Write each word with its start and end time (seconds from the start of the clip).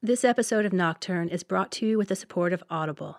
This 0.00 0.24
episode 0.24 0.64
of 0.64 0.72
Nocturne 0.72 1.28
is 1.28 1.42
brought 1.42 1.72
to 1.72 1.86
you 1.86 1.98
with 1.98 2.06
the 2.06 2.14
support 2.14 2.52
of 2.52 2.62
Audible. 2.70 3.18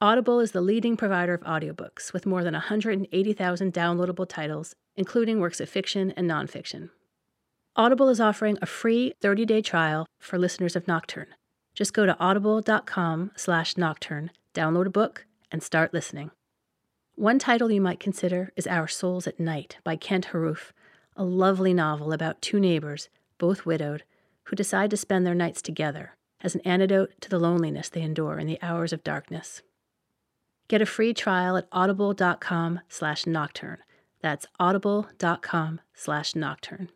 Audible 0.00 0.38
is 0.38 0.52
the 0.52 0.60
leading 0.60 0.96
provider 0.96 1.34
of 1.34 1.40
audiobooks 1.40 2.12
with 2.12 2.24
more 2.24 2.44
than 2.44 2.54
180,000 2.54 3.74
downloadable 3.74 4.28
titles, 4.28 4.76
including 4.94 5.40
works 5.40 5.58
of 5.58 5.68
fiction 5.68 6.12
and 6.16 6.30
nonfiction. 6.30 6.90
Audible 7.74 8.08
is 8.08 8.20
offering 8.20 8.56
a 8.62 8.66
free 8.66 9.12
30-day 9.20 9.60
trial 9.62 10.06
for 10.20 10.38
listeners 10.38 10.76
of 10.76 10.86
Nocturne. 10.86 11.34
Just 11.74 11.92
go 11.92 12.06
to 12.06 12.16
audible.com 12.20 13.32
slash 13.34 13.76
nocturne, 13.76 14.30
download 14.54 14.86
a 14.86 14.90
book, 14.90 15.26
and 15.50 15.64
start 15.64 15.92
listening. 15.92 16.30
One 17.16 17.40
title 17.40 17.72
you 17.72 17.80
might 17.80 17.98
consider 17.98 18.52
is 18.54 18.68
Our 18.68 18.86
Souls 18.86 19.26
at 19.26 19.40
Night 19.40 19.78
by 19.82 19.96
Kent 19.96 20.28
Haruf, 20.28 20.70
a 21.16 21.24
lovely 21.24 21.74
novel 21.74 22.12
about 22.12 22.40
two 22.40 22.60
neighbors, 22.60 23.08
both 23.36 23.66
widowed, 23.66 24.04
who 24.44 24.56
decide 24.56 24.90
to 24.90 24.96
spend 24.96 25.26
their 25.26 25.34
nights 25.34 25.62
together 25.62 26.14
as 26.42 26.54
an 26.54 26.60
antidote 26.62 27.12
to 27.20 27.30
the 27.30 27.38
loneliness 27.38 27.88
they 27.88 28.02
endure 28.02 28.38
in 28.38 28.46
the 28.46 28.58
hours 28.60 28.92
of 28.92 29.02
darkness. 29.04 29.62
Get 30.68 30.82
a 30.82 30.86
free 30.86 31.14
trial 31.14 31.56
at 31.56 31.68
audible.com 31.72 32.80
slash 32.88 33.26
nocturne. 33.26 33.78
That's 34.20 34.46
audible.com 34.58 35.80
slash 35.94 36.34
nocturne. 36.34 36.88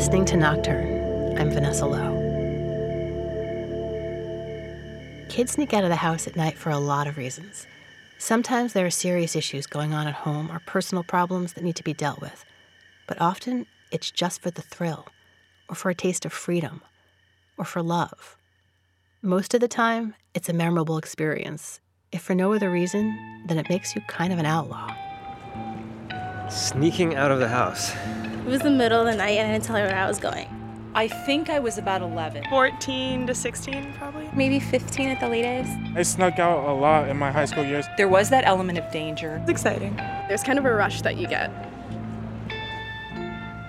Listening 0.00 0.24
to 0.24 0.34
Nocturne. 0.34 1.36
I'm 1.36 1.50
Vanessa 1.50 1.84
Lowe. 1.84 2.16
Kids 5.28 5.52
sneak 5.52 5.74
out 5.74 5.84
of 5.84 5.90
the 5.90 5.96
house 5.96 6.26
at 6.26 6.36
night 6.36 6.56
for 6.56 6.70
a 6.70 6.78
lot 6.78 7.06
of 7.06 7.18
reasons. 7.18 7.66
Sometimes 8.16 8.72
there 8.72 8.86
are 8.86 8.90
serious 8.90 9.36
issues 9.36 9.66
going 9.66 9.92
on 9.92 10.06
at 10.06 10.14
home 10.14 10.50
or 10.50 10.58
personal 10.60 11.04
problems 11.04 11.52
that 11.52 11.62
need 11.62 11.76
to 11.76 11.84
be 11.84 11.92
dealt 11.92 12.18
with. 12.18 12.46
But 13.06 13.20
often 13.20 13.66
it's 13.92 14.10
just 14.10 14.40
for 14.40 14.50
the 14.50 14.62
thrill, 14.62 15.04
or 15.68 15.74
for 15.74 15.90
a 15.90 15.94
taste 15.94 16.24
of 16.24 16.32
freedom, 16.32 16.80
or 17.58 17.66
for 17.66 17.82
love. 17.82 18.38
Most 19.20 19.52
of 19.52 19.60
the 19.60 19.68
time, 19.68 20.14
it's 20.32 20.48
a 20.48 20.54
memorable 20.54 20.96
experience. 20.96 21.78
If 22.10 22.22
for 22.22 22.34
no 22.34 22.54
other 22.54 22.70
reason, 22.70 23.44
then 23.48 23.58
it 23.58 23.68
makes 23.68 23.94
you 23.94 24.00
kind 24.08 24.32
of 24.32 24.38
an 24.38 24.46
outlaw. 24.46 24.96
Sneaking 26.48 27.16
out 27.16 27.30
of 27.30 27.38
the 27.38 27.48
house. 27.48 27.92
It 28.40 28.46
was 28.46 28.60
the 28.60 28.70
middle 28.70 29.00
of 29.00 29.06
the 29.06 29.14
night 29.14 29.36
and 29.38 29.48
I 29.48 29.52
didn't 29.52 29.64
tell 29.64 29.76
her 29.76 29.84
where 29.84 29.96
I 29.96 30.08
was 30.08 30.18
going. 30.18 30.48
I 30.94 31.08
think 31.08 31.50
I 31.50 31.58
was 31.58 31.78
about 31.78 32.00
11. 32.00 32.46
14 32.48 33.26
to 33.26 33.34
16, 33.34 33.92
probably. 33.92 34.28
Maybe 34.34 34.58
15 34.58 35.08
at 35.10 35.20
the 35.20 35.28
latest. 35.28 35.70
I 35.94 36.02
snuck 36.02 36.38
out 36.38 36.68
a 36.68 36.72
lot 36.72 37.08
in 37.08 37.16
my 37.16 37.30
high 37.30 37.44
school 37.44 37.64
years. 37.64 37.86
There 37.96 38.08
was 38.08 38.30
that 38.30 38.44
element 38.46 38.78
of 38.78 38.90
danger. 38.90 39.36
It's 39.42 39.50
exciting. 39.50 39.94
There's 40.26 40.42
kind 40.42 40.58
of 40.58 40.64
a 40.64 40.74
rush 40.74 41.02
that 41.02 41.16
you 41.16 41.28
get. 41.28 41.50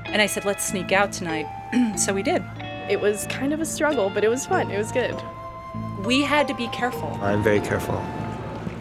And 0.06 0.22
I 0.22 0.26
said, 0.26 0.46
let's 0.46 0.66
sneak 0.66 0.92
out 0.94 1.12
tonight. 1.12 1.48
so 1.98 2.14
we 2.14 2.24
did. 2.24 2.44
It 2.90 3.00
was 3.00 3.28
kind 3.28 3.54
of 3.54 3.60
a 3.60 3.66
struggle, 3.66 4.10
but 4.10 4.24
it 4.24 4.30
was 4.30 4.46
fun. 4.46 4.72
It 4.72 4.78
was 4.78 4.92
good. 4.92 5.16
We 6.06 6.22
had 6.22 6.48
to 6.48 6.56
be 6.56 6.70
careful. 6.70 7.20
I'm 7.22 7.44
very 7.44 7.60
careful. 7.60 8.04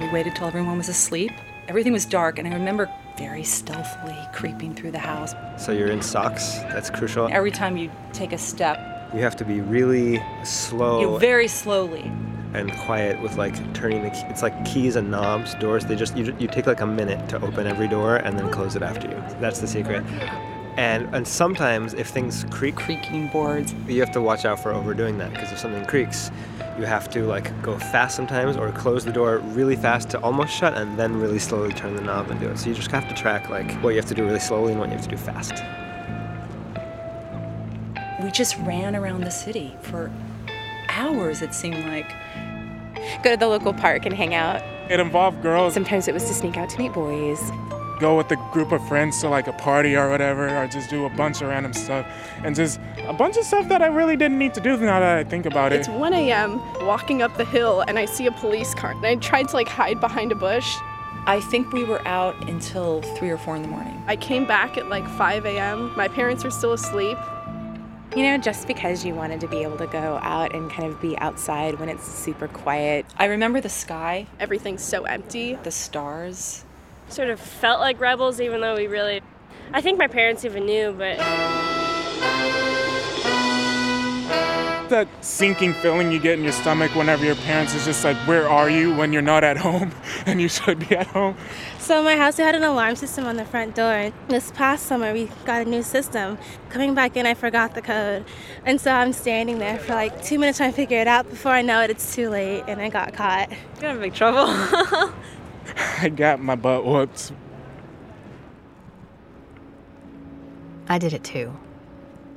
We 0.01 0.09
waited 0.11 0.35
till 0.37 0.47
everyone 0.47 0.79
was 0.79 0.89
asleep. 0.89 1.33
Everything 1.69 1.93
was 1.93 2.07
dark, 2.07 2.39
and 2.39 2.49
I 2.49 2.55
remember 2.55 2.91
very 3.17 3.43
stealthily 3.45 4.17
creeping 4.33 4.75
through 4.75 4.91
the 4.93 4.99
house. 4.99 5.35
So 5.57 5.73
you're 5.73 5.91
in 5.91 6.03
socks. 6.03 6.59
That's 6.73 6.91
crucial. 6.91 7.29
Every 7.31 7.51
time 7.51 7.77
you 7.77 7.91
take 8.13 8.33
a 8.33 8.39
step, 8.39 8.79
You 9.15 9.21
have 9.23 9.37
to 9.37 9.45
be 9.45 9.61
really 9.61 10.23
slow 10.45 11.01
you 11.01 11.19
very 11.19 11.49
slowly. 11.49 12.11
and 12.55 12.73
quiet 12.79 13.21
with 13.23 13.37
like 13.37 13.55
turning 13.75 14.03
the 14.03 14.11
key. 14.11 14.23
It's 14.29 14.43
like 14.43 14.65
keys 14.65 14.97
and 14.97 15.11
knobs, 15.11 15.55
doors. 15.57 15.85
They 15.85 15.97
just 15.97 16.17
you, 16.17 16.35
you 16.39 16.49
take 16.49 16.67
like 16.67 16.81
a 16.81 16.87
minute 16.87 17.29
to 17.31 17.41
open 17.43 17.67
every 17.67 17.89
door 17.89 18.17
and 18.17 18.39
then 18.39 18.51
close 18.51 18.75
it 18.77 18.83
after 18.83 19.09
you. 19.09 19.17
That's 19.41 19.59
the 19.61 19.67
secret. 19.67 20.05
And 20.77 21.13
and 21.15 21.27
sometimes 21.27 21.95
if 21.95 22.09
things 22.09 22.45
creak, 22.51 22.77
Creaking 22.77 23.29
boards. 23.29 23.75
you 23.89 24.01
have 24.01 24.13
to 24.13 24.21
watch 24.23 24.45
out 24.45 24.61
for 24.61 24.73
overdoing 24.73 25.19
that 25.19 25.31
because 25.33 25.51
if 25.53 25.59
something 25.59 25.85
creaks, 25.87 26.31
you 26.81 26.87
have 26.87 27.11
to 27.11 27.25
like 27.25 27.51
go 27.63 27.79
fast 27.79 28.17
sometimes 28.17 28.57
or 28.57 28.73
close 28.73 29.05
the 29.05 29.13
door 29.13 29.39
really 29.39 29.77
fast 29.77 30.09
to 30.09 30.19
almost 30.21 30.51
shut 30.51 30.75
and 30.75 30.99
then 30.99 31.21
really 31.21 31.39
slowly 31.39 31.73
turn 31.75 31.95
the 31.95 32.01
knob 32.01 32.31
and 32.31 32.41
do 32.41 32.49
it. 32.49 32.59
So 32.59 32.71
you 32.71 32.75
just 32.75 32.91
have 32.91 33.07
to 33.09 33.15
track 33.15 33.51
like 33.51 33.71
what 33.83 33.91
you 33.91 33.97
have 33.97 34.07
to 34.07 34.15
do 34.15 34.25
really 34.25 34.41
slowly 34.41 34.73
and 34.73 34.81
what 34.81 34.89
you 34.89 34.97
have 34.97 35.05
to 35.05 35.11
do 35.11 35.19
fast. 35.19 35.63
We 38.23 38.31
just 38.31 38.57
ran 38.61 38.97
around 38.97 39.25
the 39.25 39.31
city 39.31 39.77
for 39.83 40.11
hours, 40.89 41.43
it 41.43 41.55
seemed 41.55 41.85
like. 41.87 42.11
go 43.23 43.31
to 43.31 43.37
the 43.37 43.47
local 43.47 43.75
park 43.75 44.07
and 44.07 44.15
hang 44.15 44.35
out. 44.35 44.63
It 44.91 45.01
involved 45.01 45.43
girls. 45.43 45.75
Sometimes 45.75 46.09
it 46.09 46.15
was 46.15 46.25
to 46.25 46.35
sneak 46.35 46.57
out 46.57 46.71
to 46.71 46.79
meet 46.79 46.95
boys. 46.95 47.41
Go 48.01 48.17
with 48.17 48.31
a 48.33 48.37
group 48.51 48.73
of 48.73 48.87
friends 48.89 49.21
to 49.21 49.29
like 49.29 49.47
a 49.47 49.53
party 49.53 49.95
or 49.95 50.09
whatever, 50.09 50.49
or 50.49 50.67
just 50.67 50.89
do 50.89 51.05
a 51.05 51.11
bunch 51.11 51.43
of 51.43 51.49
random 51.49 51.75
stuff. 51.75 52.07
And 52.43 52.57
just 52.57 52.81
a 53.07 53.13
bunch 53.13 53.37
of 53.37 53.45
stuff 53.45 53.69
that 53.69 53.83
I 53.83 53.89
really 53.89 54.17
didn't 54.17 54.39
need 54.39 54.55
to 54.55 54.61
do 54.61 54.75
now 54.79 55.01
that 55.01 55.19
I 55.19 55.25
think 55.25 55.45
about 55.45 55.73
it. 55.75 55.81
It's 55.81 55.89
1 55.89 56.13
a.m. 56.15 56.59
walking 56.87 57.21
up 57.21 57.37
the 57.37 57.45
hill 57.45 57.83
and 57.83 57.99
I 57.99 58.07
see 58.07 58.27
a 58.27 58.33
police 58.33 58.75
car. 58.75 58.93
And 58.93 59.05
I 59.07 59.17
tried 59.17 59.49
to 59.49 59.55
like 59.57 59.69
hide 59.69 60.01
behind 60.01 60.33
a 60.33 60.35
bush. 60.35 60.77
I 61.27 61.41
think 61.51 61.73
we 61.75 61.85
were 61.85 62.01
out 62.09 62.49
until 62.49 63.03
3 63.03 63.29
or 63.31 63.37
4 63.37 63.57
in 63.57 63.63
the 63.63 63.69
morning. 63.69 64.03
I 64.07 64.17
came 64.17 64.47
back 64.47 64.79
at 64.79 64.89
like 64.89 65.07
5 65.07 65.45
a.m. 65.45 65.95
My 65.95 66.09
parents 66.09 66.43
were 66.43 66.51
still 66.51 66.73
asleep. 66.73 67.19
You 68.17 68.23
know, 68.25 68.39
just 68.39 68.67
because 68.67 69.05
you 69.05 69.15
wanted 69.15 69.41
to 69.41 69.47
be 69.47 69.59
able 69.59 69.77
to 69.77 69.87
go 69.87 70.19
out 70.23 70.55
and 70.55 70.69
kind 70.71 70.91
of 70.91 71.01
be 71.01 71.17
outside 71.19 71.79
when 71.79 71.89
it's 71.91 72.05
super 72.05 72.49
quiet. 72.49 73.05
I 73.19 73.27
remember 73.27 73.61
the 73.61 73.69
sky, 73.69 74.27
Everything's 74.41 74.83
so 74.83 75.05
empty. 75.05 75.55
the 75.63 75.71
stars. 75.71 76.65
Sort 77.13 77.29
of 77.29 77.41
felt 77.41 77.81
like 77.81 78.01
rebels, 78.01 78.41
even 78.41 78.61
though 78.61 78.77
we 78.77 78.87
really. 78.87 79.21
I 79.73 79.81
think 79.81 79.99
my 79.99 80.09
parents 80.09 80.45
even 80.45 80.67
knew, 80.67 80.93
but 80.93 81.19
That 84.89 85.07
sinking 85.21 85.75
feeling 85.75 86.11
you 86.11 86.19
get 86.19 86.37
in 86.37 86.43
your 86.43 86.53
stomach 86.53 86.97
whenever 86.97 87.25
your 87.25 87.37
parents 87.37 87.75
is 87.75 87.85
just 87.85 88.03
like, 88.03 88.17
Where 88.27 88.49
are 88.49 88.69
you 88.69 88.93
when 88.93 89.13
you're 89.13 89.23
not 89.23 89.45
at 89.45 89.57
home 89.57 89.93
and 90.27 90.41
you 90.41 90.49
should 90.49 90.81
be 90.89 90.97
at 90.97 91.07
home? 91.07 91.37
So 91.79 92.03
my 92.03 92.17
house 92.17 92.39
we 92.39 92.43
had 92.43 92.57
an 92.57 92.65
alarm 92.65 92.97
system 92.97 93.25
on 93.25 93.37
the 93.37 93.45
front 93.45 93.77
door. 93.77 94.13
This 94.29 94.51
past 94.51 94.87
summer 94.87 95.13
we 95.13 95.31
got 95.45 95.63
a 95.63 95.65
new 95.65 95.85
system. 95.85 96.39
Coming 96.71 96.95
back 96.95 97.17
in 97.17 97.25
I 97.25 97.35
forgot 97.35 97.77
the 97.77 97.83
code. 97.83 98.25
And 98.65 98.81
so 98.81 98.91
I'm 98.91 99.13
standing 99.13 99.61
there 99.61 99.79
for 99.79 99.95
like 99.95 100.25
two 100.25 100.41
minutes 100.41 100.59
trying 100.59 100.73
to 100.73 100.77
figure 100.77 100.99
it 100.99 101.07
out. 101.07 101.31
Before 101.31 101.53
I 101.53 101.63
know 101.63 101.81
it 101.83 101.91
it's 101.91 102.13
too 102.13 102.29
late 102.29 102.65
and 102.67 102.81
I 102.81 102.89
got 102.89 103.13
caught. 103.15 103.51
you're 103.51 103.59
gonna 103.81 103.93
have 103.93 104.01
big 104.01 104.15
trouble. 104.15 105.13
I 105.99 106.09
got 106.09 106.41
my 106.41 106.57
butt 106.57 106.85
whooped. 106.85 107.33
I 110.89 110.99
did 110.99 111.13
it 111.13 111.23
too. 111.23 111.57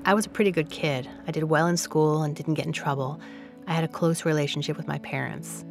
I 0.05 0.13
was 0.13 0.25
a 0.25 0.29
pretty 0.29 0.51
good 0.51 0.69
kid. 0.69 1.09
I 1.27 1.31
did 1.31 1.45
well 1.45 1.67
in 1.67 1.77
school 1.77 2.23
and 2.23 2.35
didn't 2.35 2.55
get 2.55 2.65
in 2.65 2.73
trouble. 2.73 3.19
I 3.67 3.73
had 3.73 3.83
a 3.83 3.87
close 3.87 4.25
relationship 4.25 4.75
with 4.77 4.87
my 4.87 4.99
parents. 4.99 5.63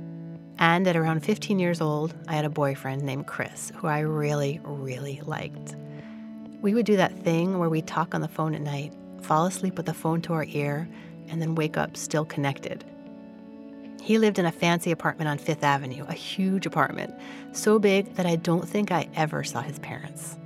And 0.59 0.87
at 0.87 0.97
around 0.97 1.21
15 1.21 1.59
years 1.59 1.81
old, 1.81 2.15
I 2.29 2.35
had 2.35 2.45
a 2.45 2.51
boyfriend 2.51 3.03
named 3.03 3.27
Chris, 3.27 3.73
who 3.77 3.89
I 3.89 4.01
really, 4.01 4.61
really 4.65 5.21
liked. 5.25 5.77
We 6.61 6.75
would 6.75 6.87
do 6.87 6.97
that 6.97 7.19
thing 7.25 7.59
where 7.59 7.69
we 7.69 7.83
talk 7.83 8.15
on 8.15 8.21
the 8.21 8.29
phone 8.29 8.55
at 8.55 8.63
night, 8.63 8.95
fall 9.21 9.47
asleep 9.47 9.77
with 9.77 9.87
the 9.87 9.95
phone 9.95 10.23
to 10.23 10.33
our 10.33 10.45
ear, 10.49 10.89
and 11.29 11.43
then 11.43 11.55
wake 11.55 11.77
up 11.77 11.97
still 11.97 12.25
connected. 12.25 12.85
He 14.03 14.19
lived 14.19 14.41
in 14.41 14.47
a 14.47 14.51
fancy 14.51 14.91
apartment 14.91 15.29
on 15.29 15.39
Fifth 15.39 15.63
Avenue, 15.63 16.05
a 16.09 16.13
huge 16.13 16.67
apartment, 16.67 17.15
so 17.53 17.79
big 17.79 18.13
that 18.17 18.27
I 18.27 18.35
don't 18.35 18.69
think 18.69 18.91
I 18.91 19.09
ever 19.15 19.45
saw 19.45 19.63
his 19.63 19.79
parents. 19.79 20.37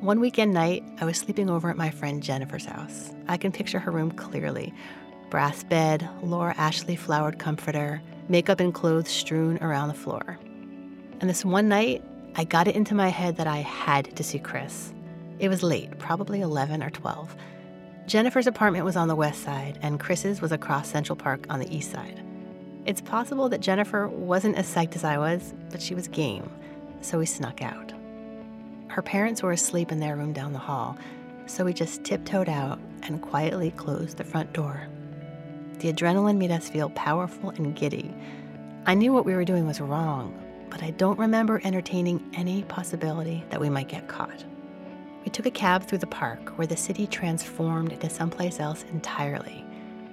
One 0.00 0.18
weekend 0.18 0.54
night, 0.54 0.82
I 1.00 1.04
was 1.04 1.18
sleeping 1.18 1.48
over 1.48 1.70
at 1.70 1.76
my 1.76 1.90
friend 1.90 2.20
Jennifer's 2.20 2.64
house. 2.64 3.14
I 3.28 3.36
can 3.36 3.52
picture 3.52 3.78
her 3.78 3.92
room 3.92 4.10
clearly 4.10 4.74
brass 5.30 5.62
bed, 5.62 6.08
Laura 6.20 6.52
Ashley 6.56 6.96
flowered 6.96 7.38
comforter, 7.38 8.02
makeup 8.28 8.58
and 8.58 8.74
clothes 8.74 9.08
strewn 9.08 9.58
around 9.58 9.88
the 9.88 9.94
floor. 9.94 10.36
And 11.20 11.30
this 11.30 11.44
one 11.44 11.68
night, 11.68 12.02
I 12.34 12.42
got 12.42 12.66
it 12.66 12.74
into 12.74 12.94
my 12.94 13.08
head 13.08 13.36
that 13.36 13.46
I 13.46 13.58
had 13.58 14.16
to 14.16 14.24
see 14.24 14.40
Chris. 14.40 14.92
It 15.38 15.48
was 15.48 15.62
late, 15.62 15.96
probably 15.98 16.40
11 16.40 16.82
or 16.82 16.90
12. 16.90 17.36
Jennifer's 18.06 18.48
apartment 18.48 18.84
was 18.84 18.96
on 18.96 19.06
the 19.06 19.14
west 19.14 19.44
side, 19.44 19.78
and 19.80 20.00
Chris's 20.00 20.40
was 20.40 20.50
across 20.50 20.88
Central 20.88 21.14
Park 21.14 21.46
on 21.50 21.60
the 21.60 21.72
east 21.72 21.92
side. 21.92 22.24
It's 22.86 23.00
possible 23.00 23.48
that 23.48 23.60
Jennifer 23.60 24.08
wasn't 24.08 24.56
as 24.56 24.72
psyched 24.72 24.96
as 24.96 25.04
I 25.04 25.18
was, 25.18 25.54
but 25.70 25.82
she 25.82 25.94
was 25.94 26.08
game, 26.08 26.50
so 27.00 27.18
we 27.18 27.26
snuck 27.26 27.62
out. 27.62 27.92
Her 28.88 29.02
parents 29.02 29.42
were 29.42 29.52
asleep 29.52 29.92
in 29.92 30.00
their 30.00 30.16
room 30.16 30.32
down 30.32 30.52
the 30.52 30.58
hall, 30.58 30.96
so 31.46 31.64
we 31.64 31.72
just 31.72 32.04
tiptoed 32.04 32.48
out 32.48 32.78
and 33.02 33.22
quietly 33.22 33.70
closed 33.72 34.16
the 34.16 34.24
front 34.24 34.52
door. 34.52 34.88
The 35.78 35.92
adrenaline 35.92 36.38
made 36.38 36.50
us 36.50 36.68
feel 36.68 36.90
powerful 36.90 37.50
and 37.50 37.76
giddy. 37.76 38.12
I 38.86 38.94
knew 38.94 39.12
what 39.12 39.24
we 39.24 39.34
were 39.34 39.44
doing 39.44 39.66
was 39.66 39.80
wrong, 39.80 40.34
but 40.70 40.82
I 40.82 40.90
don't 40.90 41.18
remember 41.18 41.60
entertaining 41.62 42.28
any 42.34 42.62
possibility 42.64 43.44
that 43.50 43.60
we 43.60 43.68
might 43.68 43.88
get 43.88 44.08
caught. 44.08 44.44
We 45.24 45.30
took 45.30 45.46
a 45.46 45.50
cab 45.50 45.84
through 45.84 45.98
the 45.98 46.06
park 46.06 46.56
where 46.56 46.66
the 46.66 46.76
city 46.76 47.06
transformed 47.06 47.92
into 47.92 48.08
someplace 48.08 48.60
else 48.60 48.84
entirely. 48.90 49.64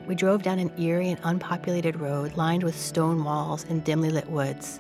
We 0.07 0.13
drove 0.15 0.43
down 0.43 0.59
an 0.59 0.71
eerie 0.79 1.09
and 1.09 1.19
unpopulated 1.23 1.99
road 1.99 2.37
lined 2.37 2.63
with 2.63 2.79
stone 2.79 3.23
walls 3.23 3.65
and 3.69 3.83
dimly 3.83 4.11
lit 4.11 4.29
woods. 4.29 4.79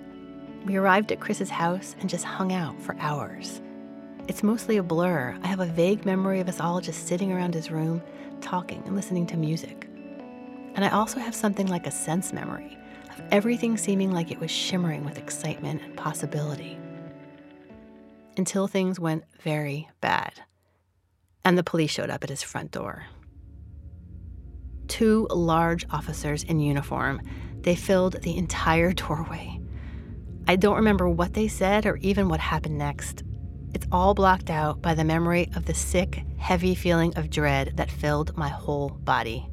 We 0.65 0.75
arrived 0.75 1.11
at 1.11 1.19
Chris's 1.19 1.49
house 1.49 1.95
and 1.99 2.09
just 2.09 2.23
hung 2.23 2.53
out 2.53 2.79
for 2.81 2.95
hours. 2.99 3.61
It's 4.27 4.43
mostly 4.43 4.77
a 4.77 4.83
blur. 4.83 5.37
I 5.43 5.47
have 5.47 5.59
a 5.59 5.65
vague 5.65 6.05
memory 6.05 6.39
of 6.39 6.49
us 6.49 6.59
all 6.59 6.79
just 6.79 7.07
sitting 7.07 7.31
around 7.31 7.53
his 7.53 7.71
room, 7.71 8.01
talking 8.41 8.83
and 8.85 8.95
listening 8.95 9.25
to 9.27 9.37
music. 9.37 9.87
And 10.75 10.83
I 10.83 10.89
also 10.89 11.19
have 11.19 11.33
something 11.33 11.67
like 11.67 11.87
a 11.87 11.91
sense 11.91 12.33
memory 12.33 12.77
of 13.09 13.21
everything 13.31 13.77
seeming 13.77 14.11
like 14.11 14.31
it 14.31 14.39
was 14.39 14.51
shimmering 14.51 15.05
with 15.05 15.17
excitement 15.17 15.81
and 15.81 15.95
possibility. 15.95 16.77
Until 18.37 18.67
things 18.67 18.99
went 18.99 19.23
very 19.41 19.89
bad, 20.01 20.33
and 21.45 21.57
the 21.57 21.63
police 21.63 21.91
showed 21.91 22.09
up 22.09 22.23
at 22.23 22.29
his 22.29 22.43
front 22.43 22.71
door. 22.71 23.05
Two 24.87 25.27
large 25.31 25.85
officers 25.89 26.43
in 26.43 26.59
uniform. 26.59 27.21
They 27.61 27.75
filled 27.75 28.21
the 28.21 28.37
entire 28.37 28.93
doorway. 28.93 29.59
I 30.47 30.55
don't 30.55 30.75
remember 30.75 31.09
what 31.09 31.33
they 31.33 31.47
said 31.47 31.85
or 31.85 31.97
even 31.97 32.29
what 32.29 32.39
happened 32.39 32.77
next. 32.77 33.23
It's 33.73 33.87
all 33.91 34.13
blocked 34.13 34.49
out 34.49 34.81
by 34.81 34.93
the 34.93 35.03
memory 35.03 35.49
of 35.55 35.65
the 35.65 35.73
sick, 35.73 36.23
heavy 36.37 36.75
feeling 36.75 37.17
of 37.17 37.29
dread 37.29 37.73
that 37.75 37.91
filled 37.91 38.37
my 38.37 38.47
whole 38.47 38.89
body. 38.89 39.49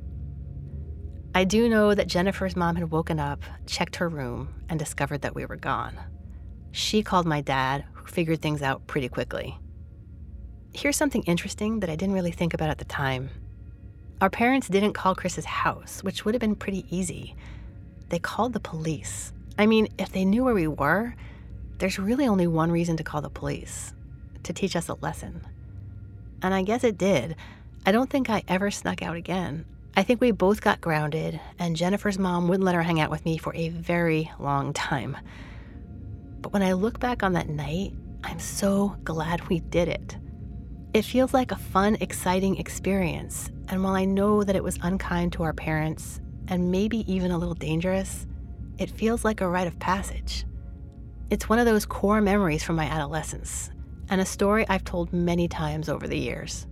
I 1.35 1.45
do 1.45 1.69
know 1.69 1.95
that 1.95 2.09
Jennifer's 2.09 2.55
mom 2.55 2.77
had 2.77 2.91
woken 2.91 3.19
up, 3.19 3.43
checked 3.67 3.97
her 3.97 4.09
room, 4.09 4.55
and 4.69 4.79
discovered 4.79 5.23
that 5.23 5.35
we 5.35 5.47
were 5.47 5.57
gone. 5.57 5.99
She 6.73 7.03
called 7.03 7.27
my 7.27 7.41
dad, 7.41 7.85
who 7.95 8.07
figured 8.07 8.43
things 8.43 8.63
out 8.63 8.87
pretty 8.87 9.09
quickly. 9.09 9.59
Here's 10.75 10.97
something 10.97 11.23
interesting 11.23 11.81
that 11.81 11.91
I 11.91 11.97
didn't 11.97 12.15
really 12.15 12.33
think 12.33 12.53
about 12.53 12.71
at 12.71 12.79
the 12.79 12.85
time. 12.85 13.31
Our 14.23 14.31
parents 14.31 14.69
didn't 14.69 14.93
call 14.93 15.17
Chris's 15.17 15.45
house, 15.45 16.01
which 16.05 16.25
would 16.25 16.33
have 16.33 16.41
been 16.41 16.55
pretty 16.55 16.87
easy. 16.97 17.35
They 18.09 18.21
called 18.21 18.53
the 18.53 18.61
police. 18.61 19.33
I 19.59 19.67
mean, 19.67 19.89
if 19.99 20.13
they 20.13 20.25
knew 20.25 20.45
where 20.45 20.55
we 20.55 20.69
were, 20.69 21.17
there's 21.79 21.99
really 21.99 22.29
only 22.29 22.47
one 22.47 22.71
reason 22.71 22.97
to 22.99 23.03
call 23.03 23.21
the 23.21 23.29
police 23.29 23.93
to 24.45 24.53
teach 24.53 24.77
us 24.77 24.89
a 24.89 24.95
lesson. 24.95 25.45
And 26.41 26.55
I 26.55 26.63
guess 26.63 26.85
it 26.85 26.97
did. 26.97 27.35
I 27.85 27.91
don't 27.91 28.09
think 28.09 28.31
I 28.31 28.45
ever 28.47 28.71
snuck 28.71 29.03
out 29.03 29.17
again. 29.17 29.65
I 29.97 30.05
think 30.05 30.21
we 30.21 30.31
both 30.31 30.61
got 30.61 30.81
grounded, 30.81 31.41
and 31.59 31.75
Jennifer's 31.75 32.17
mom 32.17 32.47
wouldn't 32.47 32.65
let 32.65 32.77
her 32.77 32.83
hang 32.85 33.01
out 33.01 33.11
with 33.11 33.25
me 33.25 33.39
for 33.39 33.53
a 33.57 33.71
very 33.71 34.31
long 34.39 34.73
time. 34.73 35.17
But 36.41 36.53
when 36.53 36.63
I 36.63 36.75
look 36.75 37.01
back 37.01 37.25
on 37.25 37.33
that 37.33 37.49
night, 37.49 37.93
I'm 38.23 38.39
so 38.39 38.97
glad 39.03 39.49
we 39.49 39.59
did 39.59 39.89
it. 39.89 40.17
It 40.95 41.07
feels 41.07 41.33
like 41.33 41.53
a 41.53 41.57
fun, 41.57 41.97
exciting 42.01 42.59
experience, 42.59 43.51
and 43.69 43.83
while 43.83 43.95
I 43.95 44.05
know 44.05 44.45
that 44.45 44.57
it 44.57 44.63
was 44.63 44.79
unkind 44.83 45.33
to 45.33 45.43
our 45.43 45.55
parents 45.55 46.21
and 46.49 46.71
maybe 46.71 47.11
even 47.11 47.31
a 47.31 47.39
little 47.39 47.55
dangerous, 47.55 48.27
it 48.77 48.91
feels 48.91 49.25
like 49.25 49.41
a 49.41 49.49
rite 49.49 49.67
of 49.67 49.79
passage. 49.79 50.45
It's 51.31 51.49
one 51.49 51.59
of 51.59 51.65
those 51.65 51.87
core 51.87 52.21
memories 52.21 52.63
from 52.63 52.77
my 52.77 52.85
adolescence, 52.85 53.71
and 54.11 54.21
a 54.21 54.27
story 54.27 54.67
I've 54.69 54.85
told 54.85 55.15
many 55.15 55.49
times 55.49 55.89
over 55.89 56.07
the 56.07 56.19
years. 56.19 56.67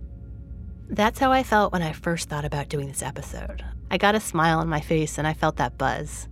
That's 0.87 1.17
how 1.17 1.31
I 1.31 1.41
felt 1.41 1.73
when 1.73 1.81
I 1.81 1.91
first 1.91 2.29
thought 2.29 2.45
about 2.45 2.69
doing 2.69 2.89
this 2.89 3.01
episode. 3.01 3.65
I 3.89 3.97
got 3.97 4.13
a 4.13 4.19
smile 4.19 4.59
on 4.59 4.69
my 4.69 4.81
face 4.81 5.17
and 5.17 5.25
I 5.25 5.33
felt 5.33 5.55
that 5.55 5.79
buzz. 5.79 6.27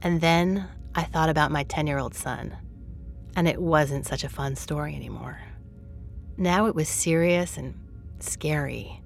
And 0.00 0.20
then 0.20 0.68
I 0.94 1.02
thought 1.02 1.28
about 1.28 1.50
my 1.50 1.64
10 1.64 1.88
year 1.88 1.98
old 1.98 2.14
son, 2.14 2.56
and 3.34 3.48
it 3.48 3.60
wasn't 3.60 4.06
such 4.06 4.22
a 4.22 4.28
fun 4.28 4.54
story 4.54 4.94
anymore. 4.94 5.40
Now 6.38 6.66
it 6.66 6.74
was 6.74 6.88
serious 6.88 7.56
and 7.56 7.74
scary. 8.18 9.00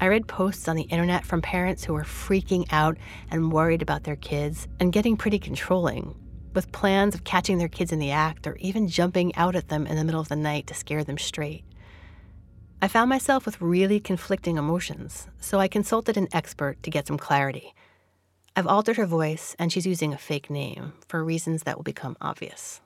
I 0.00 0.06
read 0.06 0.28
posts 0.28 0.68
on 0.68 0.76
the 0.76 0.82
internet 0.82 1.24
from 1.24 1.40
parents 1.40 1.82
who 1.82 1.94
were 1.94 2.04
freaking 2.04 2.66
out 2.70 2.98
and 3.30 3.50
worried 3.50 3.80
about 3.80 4.04
their 4.04 4.16
kids 4.16 4.68
and 4.78 4.92
getting 4.92 5.16
pretty 5.16 5.38
controlling, 5.38 6.14
with 6.54 6.70
plans 6.70 7.14
of 7.14 7.24
catching 7.24 7.56
their 7.56 7.68
kids 7.68 7.90
in 7.90 7.98
the 7.98 8.10
act 8.10 8.46
or 8.46 8.56
even 8.56 8.86
jumping 8.86 9.34
out 9.34 9.56
at 9.56 9.68
them 9.68 9.86
in 9.86 9.96
the 9.96 10.04
middle 10.04 10.20
of 10.20 10.28
the 10.28 10.36
night 10.36 10.66
to 10.66 10.74
scare 10.74 11.04
them 11.04 11.16
straight. 11.16 11.64
I 12.82 12.86
found 12.86 13.08
myself 13.08 13.46
with 13.46 13.60
really 13.60 13.98
conflicting 13.98 14.56
emotions, 14.56 15.26
so 15.40 15.58
I 15.58 15.68
consulted 15.68 16.16
an 16.16 16.28
expert 16.32 16.82
to 16.82 16.90
get 16.90 17.06
some 17.06 17.18
clarity. 17.18 17.74
I've 18.54 18.66
altered 18.66 18.98
her 18.98 19.06
voice, 19.06 19.56
and 19.58 19.72
she's 19.72 19.86
using 19.86 20.12
a 20.12 20.18
fake 20.18 20.50
name 20.50 20.92
for 21.08 21.24
reasons 21.24 21.62
that 21.62 21.76
will 21.76 21.84
become 21.84 22.16
obvious. 22.20 22.80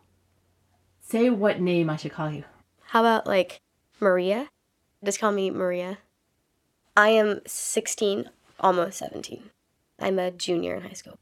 Say 1.01 1.31
what 1.31 1.61
name 1.61 1.91
I 1.91 1.97
should 1.97 2.13
call 2.13 2.31
you. 2.31 2.45
How 2.85 3.01
about 3.01 3.27
like 3.27 3.61
Maria? 4.03 4.49
Just 5.05 5.21
call 5.21 5.31
me 5.31 5.49
Maria. 5.51 5.99
I 6.97 7.11
am 7.11 7.41
16, 7.47 8.29
almost 8.59 8.99
17. 8.99 9.51
I'm 10.01 10.19
a 10.19 10.33
junior 10.33 10.75
in 10.75 10.83
high 10.83 10.93
school. 10.93 11.17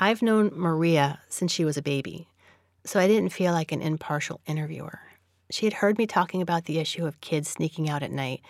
I've 0.00 0.20
known 0.20 0.50
Maria 0.52 1.20
since 1.28 1.52
she 1.52 1.64
was 1.64 1.76
a 1.76 1.82
baby, 1.82 2.28
so 2.84 2.98
I 2.98 3.06
didn't 3.06 3.32
feel 3.32 3.52
like 3.52 3.70
an 3.70 3.80
impartial 3.80 4.40
interviewer. 4.46 4.98
She 5.50 5.66
had 5.66 5.74
heard 5.74 5.96
me 5.96 6.06
talking 6.08 6.42
about 6.42 6.64
the 6.64 6.80
issue 6.80 7.06
of 7.06 7.20
kids 7.20 7.48
sneaking 7.48 7.88
out 7.88 8.02
at 8.02 8.10
night 8.10 8.40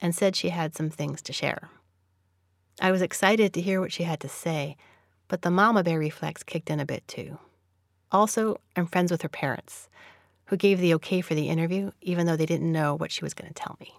and 0.00 0.14
said 0.14 0.34
she 0.34 0.48
had 0.48 0.74
some 0.74 0.88
things 0.88 1.20
to 1.22 1.32
share. 1.34 1.68
I 2.80 2.90
was 2.90 3.02
excited 3.02 3.52
to 3.52 3.60
hear 3.60 3.80
what 3.82 3.92
she 3.92 4.04
had 4.04 4.20
to 4.20 4.28
say, 4.28 4.76
but 5.28 5.42
the 5.42 5.50
mama 5.50 5.84
bear 5.84 5.98
reflex 5.98 6.42
kicked 6.42 6.70
in 6.70 6.80
a 6.80 6.86
bit 6.86 7.06
too. 7.06 7.38
Also, 8.10 8.60
I'm 8.76 8.86
friends 8.86 9.10
with 9.10 9.20
her 9.22 9.28
parents, 9.28 9.90
who 10.46 10.56
gave 10.56 10.80
the 10.80 10.94
okay 10.94 11.20
for 11.20 11.34
the 11.34 11.48
interview, 11.48 11.90
even 12.00 12.26
though 12.26 12.36
they 12.36 12.46
didn't 12.46 12.70
know 12.70 12.94
what 12.94 13.12
she 13.12 13.24
was 13.24 13.34
going 13.34 13.48
to 13.48 13.54
tell 13.54 13.76
me. 13.80 13.94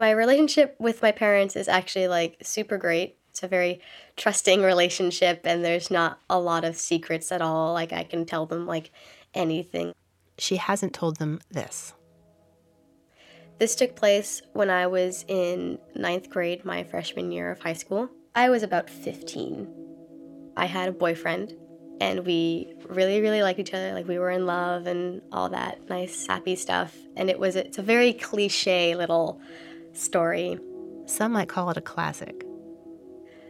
My 0.00 0.10
relationship 0.10 0.76
with 0.78 1.02
my 1.02 1.12
parents 1.12 1.56
is 1.56 1.68
actually 1.68 2.08
like 2.08 2.36
super 2.42 2.78
great. 2.78 3.16
It's 3.30 3.42
a 3.42 3.48
very 3.48 3.80
trusting 4.16 4.62
relationship 4.62 5.40
and 5.44 5.64
there's 5.64 5.90
not 5.90 6.20
a 6.30 6.38
lot 6.38 6.64
of 6.64 6.76
secrets 6.76 7.32
at 7.32 7.42
all. 7.42 7.72
Like 7.72 7.92
I 7.92 8.04
can 8.04 8.24
tell 8.24 8.46
them 8.46 8.66
like 8.66 8.90
anything. 9.34 9.92
She 10.38 10.56
hasn't 10.56 10.94
told 10.94 11.16
them 11.16 11.40
this. 11.50 11.94
This 13.58 13.74
took 13.74 13.96
place 13.96 14.40
when 14.52 14.70
I 14.70 14.86
was 14.86 15.24
in 15.26 15.78
ninth 15.96 16.30
grade, 16.30 16.64
my 16.64 16.84
freshman 16.84 17.32
year 17.32 17.50
of 17.50 17.58
high 17.58 17.72
school. 17.72 18.08
I 18.34 18.50
was 18.50 18.62
about 18.62 18.88
15. 18.88 19.68
I 20.56 20.66
had 20.66 20.88
a 20.88 20.92
boyfriend 20.92 21.56
and 22.00 22.24
we 22.24 22.72
really 22.88 23.20
really 23.20 23.42
liked 23.42 23.58
each 23.58 23.74
other 23.74 23.92
like 23.92 24.06
we 24.06 24.18
were 24.18 24.30
in 24.30 24.46
love 24.46 24.86
and 24.86 25.20
all 25.32 25.48
that 25.48 25.88
nice 25.88 26.26
happy 26.26 26.54
stuff 26.54 26.96
and 27.16 27.28
it 27.28 27.38
was 27.38 27.56
it's 27.56 27.78
a 27.78 27.82
very 27.82 28.12
cliche 28.12 28.94
little 28.94 29.40
story. 29.92 30.58
Some 31.06 31.32
might 31.32 31.48
call 31.48 31.70
it 31.70 31.76
a 31.76 31.82
classic. 31.82 32.44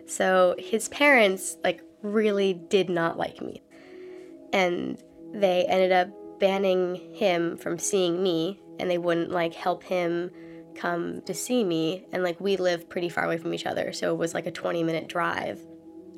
So 0.06 0.54
his 0.58 0.88
parents 0.88 1.56
like 1.62 1.82
really 2.02 2.54
did 2.54 2.88
not 2.88 3.18
like 3.18 3.40
me. 3.40 3.62
And 4.52 4.99
they 5.32 5.64
ended 5.66 5.92
up 5.92 6.08
banning 6.40 7.14
him 7.14 7.56
from 7.56 7.78
seeing 7.78 8.22
me 8.22 8.61
and 8.78 8.90
they 8.90 8.99
wouldn't 8.99 9.30
like 9.30 9.54
help 9.54 9.82
him 9.82 10.30
come 10.75 11.20
to 11.22 11.34
see 11.34 11.64
me 11.64 12.06
and 12.12 12.22
like 12.22 12.40
we 12.40 12.56
live 12.56 12.88
pretty 12.88 13.08
far 13.08 13.25
away 13.25 13.37
from 13.37 13.52
each 13.52 13.66
other 13.66 13.92
so 13.92 14.12
it 14.12 14.16
was 14.16 14.32
like 14.32 14.46
a 14.46 14.50
20 14.50 14.82
minute 14.84 15.08
drive. 15.08 15.61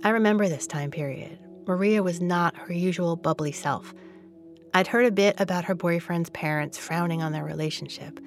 I 0.05 0.11
remember 0.11 0.49
this 0.49 0.67
time 0.67 0.91
period. 0.91 1.39
Maria 1.67 2.03
was 2.03 2.21
not 2.21 2.57
her 2.57 2.73
usual 2.73 3.17
bubbly 3.17 3.53
self. 3.53 3.95
I'd 4.73 4.87
heard 4.87 5.07
a 5.07 5.11
bit 5.11 5.41
about 5.41 5.65
her 5.65 5.75
boyfriend's 5.75 6.31
parents 6.31 6.79
frowning 6.79 7.23
on 7.23 7.33
their 7.33 7.45
relationship 7.45 8.21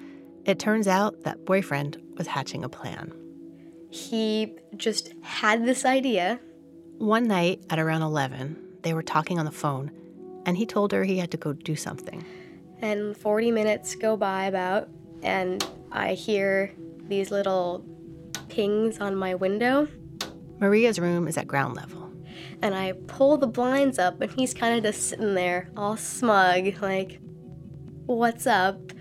it 0.44 0.58
turns 0.58 0.86
out 0.86 1.22
that 1.22 1.44
boyfriend 1.44 2.00
was 2.16 2.26
hatching 2.26 2.64
a 2.64 2.68
plan. 2.68 3.12
He 3.90 4.56
just 4.76 5.14
had 5.22 5.64
this 5.64 5.84
idea. 5.84 6.38
One 6.98 7.26
night 7.26 7.64
at 7.70 7.78
around 7.78 8.02
11, 8.02 8.56
they 8.82 8.92
were 8.92 9.02
talking 9.02 9.38
on 9.38 9.46
the 9.46 9.50
phone, 9.50 9.90
and 10.44 10.56
he 10.56 10.66
told 10.66 10.92
her 10.92 11.04
he 11.04 11.18
had 11.18 11.30
to 11.30 11.36
go 11.36 11.52
do 11.52 11.76
something. 11.76 12.24
And 12.80 13.16
40 13.16 13.50
minutes 13.52 13.94
go 13.94 14.16
by 14.16 14.44
about, 14.44 14.88
and 15.22 15.66
I 15.90 16.12
hear 16.12 16.74
these 17.08 17.30
little 17.30 17.84
pings 18.48 18.98
on 18.98 19.16
my 19.16 19.34
window. 19.34 19.88
Maria's 20.60 20.98
room 20.98 21.26
is 21.26 21.38
at 21.38 21.46
ground 21.46 21.74
level. 21.74 22.03
And 22.62 22.74
I 22.74 22.92
pull 23.06 23.36
the 23.36 23.46
blinds 23.46 23.98
up, 23.98 24.20
and 24.20 24.30
he's 24.32 24.54
kind 24.54 24.76
of 24.76 24.82
just 24.82 25.08
sitting 25.08 25.34
there, 25.34 25.70
all 25.76 25.96
smug, 25.96 26.80
like, 26.80 27.20
What's 28.06 28.46
up? 28.46 28.92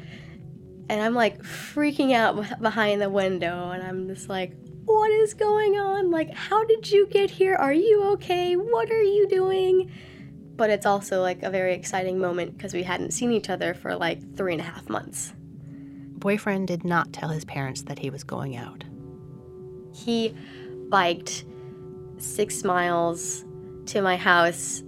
and 0.90 1.02
I'm 1.02 1.14
like 1.14 1.42
freaking 1.42 2.14
out 2.14 2.62
behind 2.62 3.02
the 3.02 3.10
window, 3.10 3.72
and 3.72 3.82
I'm 3.84 4.08
just 4.08 4.30
like, 4.30 4.54
what 4.86 5.10
is 5.12 5.34
going 5.34 5.76
on? 5.76 6.12
Like, 6.12 6.34
how 6.34 6.64
did 6.66 6.92
you 6.92 7.08
get 7.08 7.32
here? 7.32 7.56
Are 7.56 7.74
you 7.74 8.04
okay? 8.14 8.56
What 8.56 8.92
are 8.92 9.02
you 9.02 9.28
doing? 9.28 9.92
But 10.56 10.70
it's 10.70 10.86
also 10.86 11.22
like 11.22 11.42
a 11.42 11.50
very 11.50 11.74
exciting 11.74 12.20
moment 12.20 12.58
because 12.58 12.74
we 12.74 12.84
hadn't 12.84 13.12
seen 13.12 13.32
each 13.32 13.50
other 13.50 13.74
for 13.74 13.96
like 13.96 14.36
three 14.36 14.54
and 14.54 14.62
a 14.62 14.66
half 14.66 14.90
months. 14.90 15.34
Boyfriend 15.38 16.68
did 16.68 16.84
not 16.84 17.12
tell 17.12 17.30
his 17.30 17.46
parents 17.46 17.84
that 17.84 18.00
he 18.00 18.10
was 18.10 18.24
going 18.24 18.56
out. 18.56 18.84
He 19.94 20.36
biked 20.90 21.46
six 22.18 22.64
miles 22.64 23.44
to 23.88 24.02
my 24.02 24.16
house, 24.16 24.84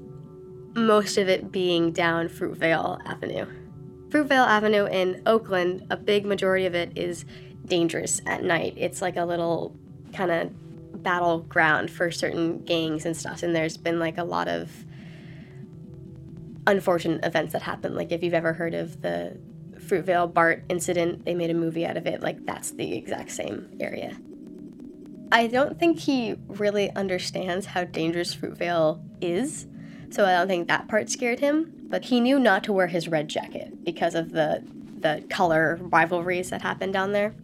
most 0.76 1.18
of 1.18 1.30
it 1.30 1.52
being 1.52 1.92
down 1.92 2.30
Fruitvale 2.30 3.00
Avenue. 3.06 3.46
Fruitvale 4.10 4.48
Avenue 4.48 4.86
in 4.86 5.22
Oakland, 5.26 5.86
a 5.90 5.98
big 5.98 6.26
majority 6.26 6.66
of 6.66 6.76
it 6.76 6.98
is 6.98 7.26
dangerous 7.66 8.22
at 8.26 8.44
night. 8.44 8.74
It's 8.78 9.02
like 9.02 9.18
a 9.18 9.26
little 9.26 9.76
kind 10.14 10.32
of 10.32 11.04
battleground 11.04 11.92
for 11.92 12.12
certain 12.12 12.64
gangs 12.64 13.06
and 13.06 13.16
stuff. 13.16 13.44
And 13.44 13.56
there's 13.56 13.78
been 13.78 14.00
like 14.00 14.18
a 14.18 14.24
lot 14.24 14.48
of 14.48 14.86
unfortunate 16.68 17.24
events 17.26 17.54
that 17.54 17.62
happen. 17.62 17.96
Like 17.96 18.12
if 18.12 18.24
you've 18.24 18.34
ever 18.34 18.54
heard 18.54 18.74
of 18.74 19.02
the 19.02 19.38
Fruitvale 19.78 20.34
BART 20.34 20.64
incident, 20.70 21.26
they 21.26 21.36
made 21.36 21.50
a 21.50 21.54
movie 21.54 21.86
out 21.86 21.98
of 21.98 22.08
it. 22.08 22.22
Like 22.22 22.46
that's 22.46 22.72
the 22.72 22.96
exact 22.96 23.32
same 23.32 23.70
area. 23.80 24.18
I 25.32 25.48
don't 25.48 25.80
think 25.80 26.00
he 26.00 26.36
really 26.48 26.92
understands 26.92 27.68
how 27.68 27.84
dangerous 27.84 28.36
Fruitvale 28.36 29.02
is, 29.22 29.68
so 30.10 30.26
I 30.26 30.34
don't 30.34 30.48
think 30.48 30.68
that 30.68 30.88
part 30.88 31.10
scared 31.10 31.40
him. 31.40 31.72
But 31.88 32.06
he 32.06 32.20
knew 32.20 32.40
not 32.40 32.64
to 32.66 32.74
wear 32.74 32.88
his 32.88 33.08
red 33.08 33.28
jacket 33.28 33.84
because 33.84 34.16
of 34.16 34.32
the 34.32 34.64
the 35.00 35.24
color 35.30 35.78
rivalries 35.82 36.50
that 36.50 36.62
happened 36.62 36.94
down 36.94 37.12
there. 37.12 37.36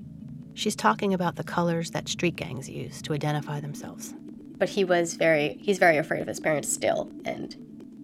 She's 0.53 0.75
talking 0.75 1.13
about 1.13 1.35
the 1.35 1.43
colors 1.43 1.91
that 1.91 2.09
street 2.09 2.35
gangs 2.35 2.67
use 2.67 3.01
to 3.03 3.13
identify 3.13 3.59
themselves. 3.59 4.15
But 4.57 4.69
he 4.69 4.83
was 4.83 5.15
very 5.15 5.57
he's 5.61 5.77
very 5.77 5.97
afraid 5.97 6.21
of 6.21 6.27
his 6.27 6.39
parents 6.39 6.71
still, 6.71 7.09
and 7.25 7.55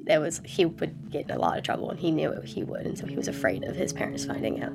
it 0.08 0.20
was 0.20 0.42
he 0.46 0.66
would 0.66 1.12
get 1.12 1.26
in 1.26 1.32
a 1.32 1.40
lot 1.40 1.58
of 1.58 1.64
trouble, 1.64 1.90
and 1.90 2.00
he 2.00 2.12
knew 2.12 2.32
it, 2.32 2.46
he 2.46 2.64
would, 2.64 2.86
and 2.86 2.98
so 2.98 3.06
he 3.06 3.16
was 3.16 3.28
afraid 3.28 3.64
of 3.64 3.76
his 3.76 3.94
parents 3.94 4.26
finding 4.26 4.64
out. 4.64 4.74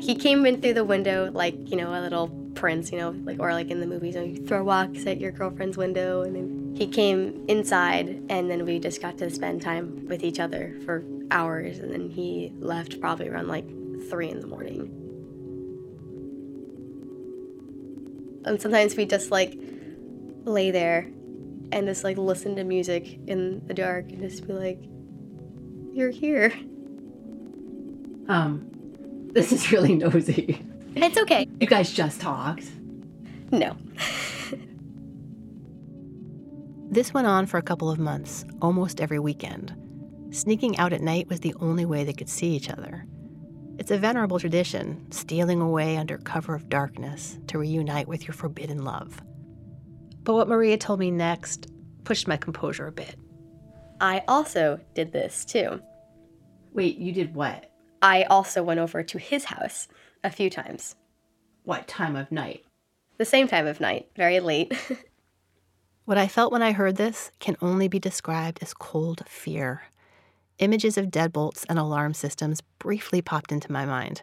He 0.00 0.14
came 0.14 0.46
in 0.46 0.60
through 0.60 0.74
the 0.74 0.84
window 0.84 1.30
like 1.32 1.70
you 1.70 1.76
know 1.76 1.92
a 1.92 2.00
little 2.00 2.28
prince, 2.54 2.92
you 2.92 2.98
know, 2.98 3.10
like 3.24 3.38
or 3.40 3.52
like 3.52 3.70
in 3.70 3.80
the 3.80 3.86
movies, 3.86 4.14
you, 4.14 4.20
know, 4.20 4.26
you 4.26 4.46
throw 4.46 4.62
rocks 4.62 5.06
at 5.06 5.20
your 5.20 5.32
girlfriend's 5.32 5.76
window, 5.76 6.22
and 6.22 6.34
then 6.36 6.74
he 6.76 6.86
came 6.86 7.44
inside, 7.48 8.22
and 8.28 8.50
then 8.50 8.64
we 8.64 8.78
just 8.78 9.00
got 9.00 9.18
to 9.18 9.30
spend 9.30 9.62
time 9.62 10.06
with 10.08 10.22
each 10.22 10.40
other 10.40 10.76
for 10.84 11.04
hours, 11.30 11.78
and 11.78 11.92
then 11.92 12.08
he 12.08 12.52
left 12.58 13.00
probably 13.00 13.28
around 13.28 13.48
like 13.48 13.66
three 14.08 14.28
in 14.28 14.40
the 14.40 14.46
morning. 14.46 14.96
And 18.44 18.60
sometimes 18.60 18.96
we 18.96 19.06
just 19.06 19.30
like 19.30 19.58
lay 20.44 20.70
there 20.70 21.10
and 21.72 21.86
just 21.86 22.04
like 22.04 22.16
listen 22.16 22.56
to 22.56 22.64
music 22.64 23.18
in 23.26 23.66
the 23.66 23.74
dark 23.74 24.10
and 24.10 24.20
just 24.20 24.46
be 24.46 24.52
like, 24.52 24.80
"You're 25.92 26.10
here." 26.10 26.52
Um, 28.28 28.69
this 29.32 29.52
is 29.52 29.72
really 29.72 29.94
nosy. 29.94 30.64
It's 30.94 31.18
okay. 31.18 31.46
You 31.60 31.66
guys 31.66 31.92
just 31.92 32.20
talked. 32.20 32.64
No. 33.52 33.76
This 36.90 37.14
went 37.14 37.28
on 37.28 37.46
for 37.46 37.56
a 37.58 37.62
couple 37.62 37.88
of 37.88 38.00
months, 38.00 38.44
almost 38.60 39.00
every 39.00 39.20
weekend. 39.20 39.74
Sneaking 40.32 40.76
out 40.78 40.92
at 40.92 41.00
night 41.00 41.28
was 41.28 41.40
the 41.40 41.54
only 41.60 41.84
way 41.84 42.02
they 42.02 42.12
could 42.12 42.28
see 42.28 42.48
each 42.48 42.68
other. 42.68 43.06
It's 43.78 43.92
a 43.92 43.98
venerable 43.98 44.40
tradition, 44.40 45.10
stealing 45.10 45.60
away 45.60 45.96
under 45.96 46.18
cover 46.18 46.54
of 46.54 46.68
darkness 46.68 47.38
to 47.46 47.58
reunite 47.58 48.08
with 48.08 48.26
your 48.26 48.34
forbidden 48.34 48.84
love. 48.84 49.22
But 50.24 50.34
what 50.34 50.48
Maria 50.48 50.76
told 50.76 50.98
me 51.00 51.10
next 51.10 51.68
pushed 52.04 52.26
my 52.26 52.36
composure 52.36 52.88
a 52.88 52.92
bit. 52.92 53.16
I 54.00 54.24
also 54.26 54.80
did 54.94 55.12
this 55.12 55.44
too. 55.44 55.80
Wait, 56.72 56.98
you 56.98 57.12
did 57.12 57.34
what? 57.34 57.69
I 58.02 58.22
also 58.24 58.62
went 58.62 58.80
over 58.80 59.02
to 59.02 59.18
his 59.18 59.46
house 59.46 59.88
a 60.24 60.30
few 60.30 60.48
times. 60.48 60.96
What 61.64 61.86
time 61.86 62.16
of 62.16 62.32
night? 62.32 62.64
The 63.18 63.24
same 63.24 63.48
time 63.48 63.66
of 63.66 63.80
night, 63.80 64.08
very 64.16 64.40
late. 64.40 64.72
what 66.06 66.16
I 66.16 66.26
felt 66.26 66.52
when 66.52 66.62
I 66.62 66.72
heard 66.72 66.96
this 66.96 67.30
can 67.38 67.56
only 67.60 67.88
be 67.88 67.98
described 67.98 68.60
as 68.62 68.72
cold 68.72 69.22
fear. 69.26 69.82
Images 70.58 70.96
of 70.96 71.06
deadbolts 71.06 71.64
and 71.68 71.78
alarm 71.78 72.14
systems 72.14 72.62
briefly 72.78 73.20
popped 73.20 73.52
into 73.52 73.72
my 73.72 73.84
mind. 73.84 74.22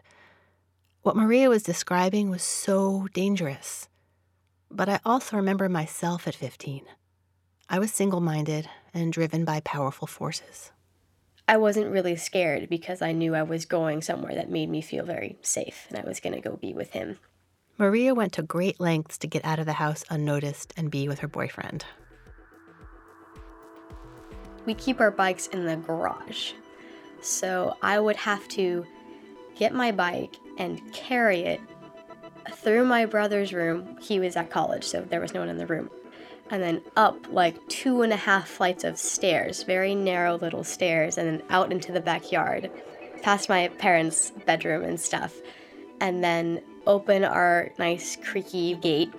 What 1.02 1.16
Maria 1.16 1.48
was 1.48 1.62
describing 1.62 2.30
was 2.30 2.42
so 2.42 3.06
dangerous. 3.14 3.88
But 4.70 4.88
I 4.88 5.00
also 5.04 5.36
remember 5.36 5.68
myself 5.68 6.26
at 6.26 6.34
15. 6.34 6.82
I 7.68 7.78
was 7.78 7.92
single 7.92 8.20
minded 8.20 8.68
and 8.92 9.12
driven 9.12 9.44
by 9.44 9.60
powerful 9.60 10.06
forces. 10.06 10.72
I 11.48 11.56
wasn't 11.56 11.90
really 11.90 12.14
scared 12.14 12.68
because 12.68 13.00
I 13.00 13.12
knew 13.12 13.34
I 13.34 13.42
was 13.42 13.64
going 13.64 14.02
somewhere 14.02 14.34
that 14.34 14.50
made 14.50 14.68
me 14.68 14.82
feel 14.82 15.06
very 15.06 15.38
safe 15.40 15.86
and 15.88 15.98
I 15.98 16.06
was 16.06 16.20
going 16.20 16.34
to 16.34 16.46
go 16.46 16.56
be 16.56 16.74
with 16.74 16.90
him. 16.90 17.18
Maria 17.78 18.14
went 18.14 18.34
to 18.34 18.42
great 18.42 18.78
lengths 18.78 19.16
to 19.18 19.26
get 19.26 19.46
out 19.46 19.58
of 19.58 19.64
the 19.64 19.72
house 19.72 20.04
unnoticed 20.10 20.74
and 20.76 20.90
be 20.90 21.08
with 21.08 21.20
her 21.20 21.28
boyfriend. 21.28 21.86
We 24.66 24.74
keep 24.74 25.00
our 25.00 25.10
bikes 25.10 25.46
in 25.46 25.64
the 25.64 25.76
garage. 25.76 26.52
So 27.22 27.78
I 27.80 27.98
would 27.98 28.16
have 28.16 28.46
to 28.48 28.84
get 29.56 29.72
my 29.72 29.90
bike 29.90 30.36
and 30.58 30.92
carry 30.92 31.44
it 31.44 31.60
through 32.52 32.84
my 32.84 33.06
brother's 33.06 33.54
room. 33.54 33.96
He 34.02 34.20
was 34.20 34.36
at 34.36 34.50
college, 34.50 34.84
so 34.84 35.00
there 35.00 35.20
was 35.20 35.32
no 35.32 35.40
one 35.40 35.48
in 35.48 35.56
the 35.56 35.66
room 35.66 35.88
and 36.50 36.62
then 36.62 36.80
up 36.96 37.16
like 37.30 37.66
two 37.68 38.02
and 38.02 38.12
a 38.12 38.16
half 38.16 38.48
flights 38.48 38.84
of 38.84 38.98
stairs, 38.98 39.62
very 39.62 39.94
narrow 39.94 40.38
little 40.38 40.64
stairs, 40.64 41.18
and 41.18 41.28
then 41.28 41.42
out 41.50 41.72
into 41.72 41.92
the 41.92 42.00
backyard, 42.00 42.70
past 43.22 43.48
my 43.48 43.68
parents' 43.78 44.30
bedroom 44.46 44.82
and 44.82 44.98
stuff, 44.98 45.34
and 46.00 46.22
then 46.22 46.62
open 46.86 47.24
our 47.24 47.70
nice 47.78 48.16
creaky 48.16 48.74
gate, 48.76 49.12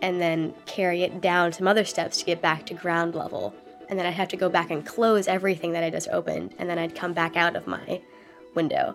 and 0.00 0.20
then 0.20 0.54
carry 0.66 1.02
it 1.02 1.20
down 1.20 1.52
some 1.52 1.66
other 1.66 1.84
steps 1.84 2.18
to 2.18 2.24
get 2.24 2.40
back 2.40 2.66
to 2.66 2.74
ground 2.74 3.14
level. 3.14 3.54
And 3.88 3.98
then 3.98 4.06
I'd 4.06 4.12
have 4.12 4.28
to 4.28 4.36
go 4.36 4.48
back 4.48 4.70
and 4.70 4.84
close 4.84 5.26
everything 5.26 5.72
that 5.72 5.82
I 5.82 5.90
just 5.90 6.08
opened, 6.08 6.54
and 6.58 6.68
then 6.68 6.78
I'd 6.78 6.94
come 6.94 7.14
back 7.14 7.36
out 7.36 7.56
of 7.56 7.66
my 7.66 8.00
window. 8.54 8.94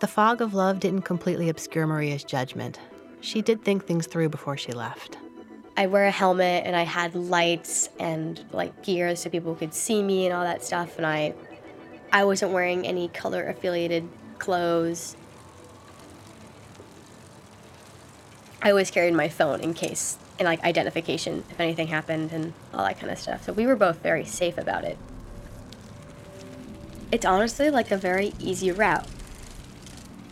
The 0.00 0.08
fog 0.08 0.40
of 0.40 0.52
love 0.52 0.80
didn't 0.80 1.02
completely 1.02 1.48
obscure 1.48 1.86
Maria's 1.86 2.24
judgment. 2.24 2.80
She 3.20 3.40
did 3.40 3.62
think 3.62 3.86
things 3.86 4.08
through 4.08 4.30
before 4.30 4.56
she 4.56 4.72
left. 4.72 5.16
I 5.76 5.86
wear 5.86 6.06
a 6.06 6.10
helmet 6.10 6.64
and 6.66 6.76
I 6.76 6.82
had 6.82 7.14
lights 7.14 7.88
and 7.98 8.44
like 8.52 8.82
gear 8.82 9.16
so 9.16 9.30
people 9.30 9.54
could 9.54 9.72
see 9.72 10.02
me 10.02 10.26
and 10.26 10.34
all 10.34 10.44
that 10.44 10.64
stuff 10.64 10.96
and 10.98 11.06
I 11.06 11.34
I 12.12 12.24
wasn't 12.24 12.52
wearing 12.52 12.86
any 12.86 13.08
color 13.08 13.46
affiliated 13.48 14.06
clothes. 14.38 15.16
I 18.60 18.70
always 18.70 18.90
carried 18.90 19.14
my 19.14 19.28
phone 19.28 19.60
in 19.60 19.72
case 19.72 20.18
and 20.38 20.46
like 20.46 20.62
identification 20.62 21.44
if 21.50 21.58
anything 21.58 21.86
happened 21.86 22.32
and 22.32 22.52
all 22.74 22.84
that 22.84 23.00
kind 23.00 23.10
of 23.10 23.18
stuff. 23.18 23.44
So 23.44 23.52
we 23.52 23.66
were 23.66 23.76
both 23.76 24.02
very 24.02 24.24
safe 24.24 24.58
about 24.58 24.84
it. 24.84 24.98
It's 27.10 27.24
honestly 27.24 27.70
like 27.70 27.90
a 27.90 27.96
very 27.96 28.34
easy 28.38 28.70
route. 28.70 29.06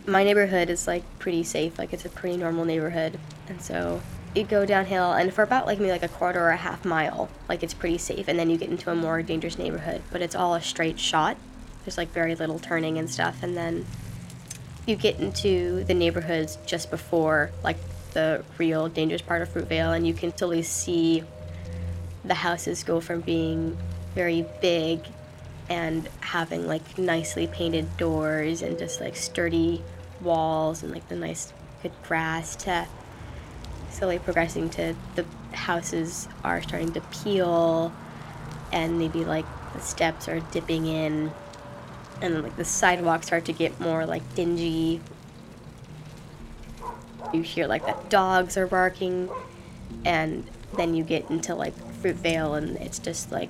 My 0.05 0.23
neighborhood 0.23 0.69
is 0.69 0.87
like 0.87 1.03
pretty 1.17 1.43
safe, 1.43 1.79
like 1.79 1.93
it's 1.93 2.05
a 2.05 2.09
pretty 2.09 2.37
normal 2.37 2.65
neighborhood. 2.65 3.19
And 3.47 3.61
so 3.61 4.01
you 4.35 4.43
go 4.43 4.65
downhill 4.65 5.11
and 5.11 5.33
for 5.33 5.43
about 5.43 5.65
like 5.65 5.79
maybe 5.79 5.91
like 5.91 6.03
a 6.03 6.07
quarter 6.07 6.39
or 6.39 6.51
a 6.51 6.57
half 6.57 6.85
mile 6.85 7.29
like 7.49 7.63
it's 7.63 7.73
pretty 7.73 7.97
safe 7.97 8.27
and 8.27 8.39
then 8.39 8.49
you 8.49 8.57
get 8.57 8.69
into 8.69 8.89
a 8.89 8.95
more 8.95 9.21
dangerous 9.21 9.57
neighborhood. 9.57 10.01
But 10.11 10.21
it's 10.21 10.35
all 10.35 10.55
a 10.55 10.61
straight 10.61 10.99
shot. 10.99 11.37
There's 11.83 11.97
like 11.97 12.09
very 12.09 12.35
little 12.35 12.59
turning 12.59 12.97
and 12.97 13.09
stuff 13.09 13.43
and 13.43 13.57
then 13.57 13.85
you 14.85 14.95
get 14.95 15.19
into 15.19 15.83
the 15.83 15.93
neighborhoods 15.93 16.57
just 16.65 16.89
before 16.89 17.51
like 17.63 17.77
the 18.13 18.43
real 18.57 18.87
dangerous 18.89 19.21
part 19.21 19.41
of 19.41 19.49
fruitvale 19.49 19.95
and 19.95 20.07
you 20.07 20.13
can 20.13 20.31
totally 20.31 20.63
see 20.63 21.23
the 22.23 22.33
houses 22.33 22.83
go 22.83 22.99
from 22.99 23.21
being 23.21 23.77
very 24.15 24.45
big 24.61 25.05
and 25.69 26.09
having 26.19 26.67
like 26.67 26.97
nicely 26.97 27.47
painted 27.47 27.97
doors 27.97 28.61
and 28.61 28.77
just 28.77 28.99
like 29.01 29.15
sturdy 29.15 29.81
walls 30.21 30.83
and 30.83 30.91
like 30.91 31.07
the 31.09 31.15
nice 31.15 31.53
good 31.81 31.91
grass 32.03 32.55
to 32.55 32.87
slowly 33.91 34.19
progressing 34.19 34.69
to 34.71 34.95
the 35.15 35.25
houses 35.53 36.27
are 36.43 36.61
starting 36.61 36.91
to 36.93 37.01
peel 37.01 37.93
and 38.71 38.97
maybe 38.97 39.25
like 39.25 39.45
the 39.73 39.81
steps 39.81 40.27
are 40.27 40.39
dipping 40.51 40.85
in. 40.85 41.31
And 42.21 42.35
then 42.35 42.43
like 42.43 42.55
the 42.55 42.65
sidewalks 42.65 43.27
start 43.27 43.45
to 43.45 43.53
get 43.53 43.79
more 43.79 44.05
like 44.05 44.35
dingy. 44.35 45.01
You 47.33 47.41
hear 47.41 47.67
like 47.67 47.85
that 47.85 48.09
dogs 48.09 48.57
are 48.57 48.67
barking. 48.67 49.29
And 50.05 50.45
then 50.75 50.93
you 50.93 51.03
get 51.03 51.29
into 51.29 51.55
like 51.55 51.75
fruitvale 52.01 52.57
and 52.57 52.77
it's 52.77 52.99
just 52.99 53.31
like 53.31 53.49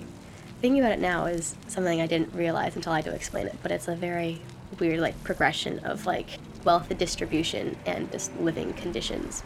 thinking 0.62 0.80
about 0.80 0.92
it 0.92 1.00
now 1.00 1.26
is 1.26 1.56
something 1.68 2.02
i 2.02 2.08
didn't 2.08 2.34
realize 2.34 2.76
until 2.76 2.92
i 2.92 2.98
had 2.98 3.06
to 3.06 3.14
explain 3.14 3.48
it 3.48 3.56
but 3.64 3.72
it's 3.72 3.88
a 3.88 3.96
very 3.96 4.42
weird 4.80 5.00
like 5.00 5.22
progression 5.24 5.80
of 5.80 6.06
like 6.06 6.38
wealth 6.64 6.96
distribution 6.98 7.76
and 7.86 8.12
just 8.12 8.36
living 8.40 8.74
conditions 8.74 9.44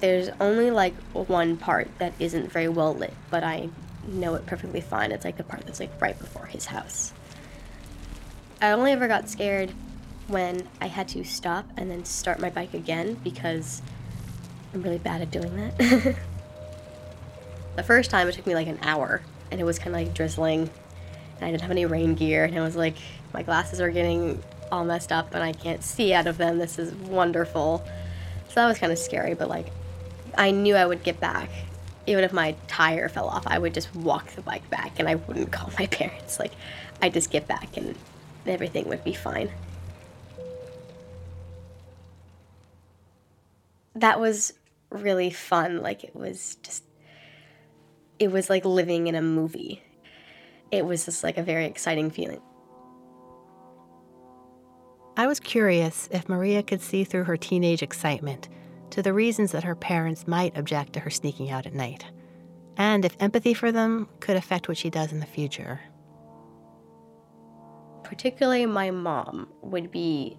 there's 0.00 0.30
only 0.40 0.70
like 0.70 0.94
one 1.12 1.56
part 1.56 1.88
that 1.98 2.12
isn't 2.18 2.50
very 2.50 2.68
well 2.68 2.94
lit, 2.94 3.14
but 3.30 3.44
I 3.44 3.68
know 4.06 4.34
it 4.34 4.46
perfectly 4.46 4.80
fine. 4.80 5.12
It's 5.12 5.24
like 5.24 5.36
the 5.36 5.44
part 5.44 5.64
that's 5.66 5.80
like 5.80 5.90
right 6.00 6.18
before 6.18 6.46
his 6.46 6.66
house. 6.66 7.12
I 8.60 8.72
only 8.72 8.92
ever 8.92 9.08
got 9.08 9.28
scared 9.28 9.72
when 10.28 10.68
I 10.80 10.86
had 10.86 11.08
to 11.08 11.24
stop 11.24 11.66
and 11.76 11.90
then 11.90 12.04
start 12.04 12.40
my 12.40 12.50
bike 12.50 12.74
again 12.74 13.14
because 13.24 13.82
I'm 14.72 14.82
really 14.82 14.98
bad 14.98 15.22
at 15.22 15.30
doing 15.30 15.56
that. 15.56 15.78
the 17.76 17.82
first 17.82 18.10
time 18.10 18.28
it 18.28 18.32
took 18.32 18.46
me 18.46 18.54
like 18.54 18.68
an 18.68 18.78
hour 18.82 19.22
and 19.50 19.60
it 19.60 19.64
was 19.64 19.78
kind 19.78 19.88
of 19.88 19.94
like 19.94 20.14
drizzling, 20.14 20.62
and 20.62 21.44
I 21.44 21.50
didn't 21.50 21.62
have 21.62 21.70
any 21.70 21.86
rain 21.86 22.14
gear, 22.14 22.44
and 22.44 22.56
I 22.56 22.60
was 22.60 22.76
like, 22.76 22.96
my 23.32 23.42
glasses 23.42 23.80
are 23.80 23.90
getting 23.90 24.42
all 24.70 24.84
messed 24.84 25.10
up, 25.10 25.34
and 25.34 25.42
I 25.42 25.52
can't 25.52 25.82
see 25.82 26.12
out 26.12 26.26
of 26.26 26.38
them. 26.38 26.58
This 26.58 26.78
is 26.78 26.94
wonderful. 26.94 27.84
So 28.48 28.54
that 28.54 28.66
was 28.66 28.78
kind 28.78 28.92
of 28.92 28.98
scary, 28.98 29.34
but 29.34 29.48
like, 29.48 29.66
I 30.36 30.50
knew 30.50 30.74
I 30.74 30.86
would 30.86 31.02
get 31.02 31.20
back. 31.20 31.48
Even 32.06 32.24
if 32.24 32.32
my 32.32 32.54
tire 32.66 33.08
fell 33.08 33.28
off, 33.28 33.46
I 33.46 33.58
would 33.58 33.74
just 33.74 33.94
walk 33.94 34.28
the 34.30 34.42
bike 34.42 34.68
back, 34.70 34.98
and 34.98 35.08
I 35.08 35.16
wouldn't 35.16 35.52
call 35.52 35.70
my 35.78 35.86
parents. 35.98 36.38
Like, 36.38 36.52
I'd 37.02 37.12
just 37.12 37.30
get 37.30 37.46
back, 37.46 37.76
and 37.76 37.94
everything 38.46 38.88
would 38.88 39.04
be 39.04 39.12
fine. 39.12 39.50
That 43.94 44.18
was 44.18 44.54
really 44.90 45.30
fun. 45.30 45.82
Like, 45.82 46.04
it 46.04 46.16
was 46.16 46.56
just 46.62 46.84
it 48.20 48.30
was 48.30 48.50
like 48.50 48.64
living 48.64 49.06
in 49.08 49.14
a 49.14 49.22
movie. 49.22 49.82
It 50.70 50.84
was 50.84 51.06
just 51.06 51.24
like 51.24 51.38
a 51.38 51.42
very 51.42 51.64
exciting 51.64 52.10
feeling. 52.10 52.40
I 55.16 55.26
was 55.26 55.40
curious 55.40 56.08
if 56.12 56.28
Maria 56.28 56.62
could 56.62 56.80
see 56.80 57.02
through 57.02 57.24
her 57.24 57.36
teenage 57.36 57.82
excitement 57.82 58.48
to 58.90 59.02
the 59.02 59.12
reasons 59.12 59.52
that 59.52 59.64
her 59.64 59.74
parents 59.74 60.26
might 60.26 60.56
object 60.56 60.92
to 60.94 61.00
her 61.00 61.10
sneaking 61.10 61.50
out 61.50 61.66
at 61.66 61.74
night, 61.74 62.04
and 62.76 63.04
if 63.04 63.16
empathy 63.20 63.54
for 63.54 63.72
them 63.72 64.08
could 64.20 64.36
affect 64.36 64.68
what 64.68 64.76
she 64.76 64.90
does 64.90 65.12
in 65.12 65.20
the 65.20 65.26
future. 65.26 65.80
Particularly, 68.04 68.66
my 68.66 68.90
mom 68.90 69.48
would 69.62 69.90
be 69.90 70.36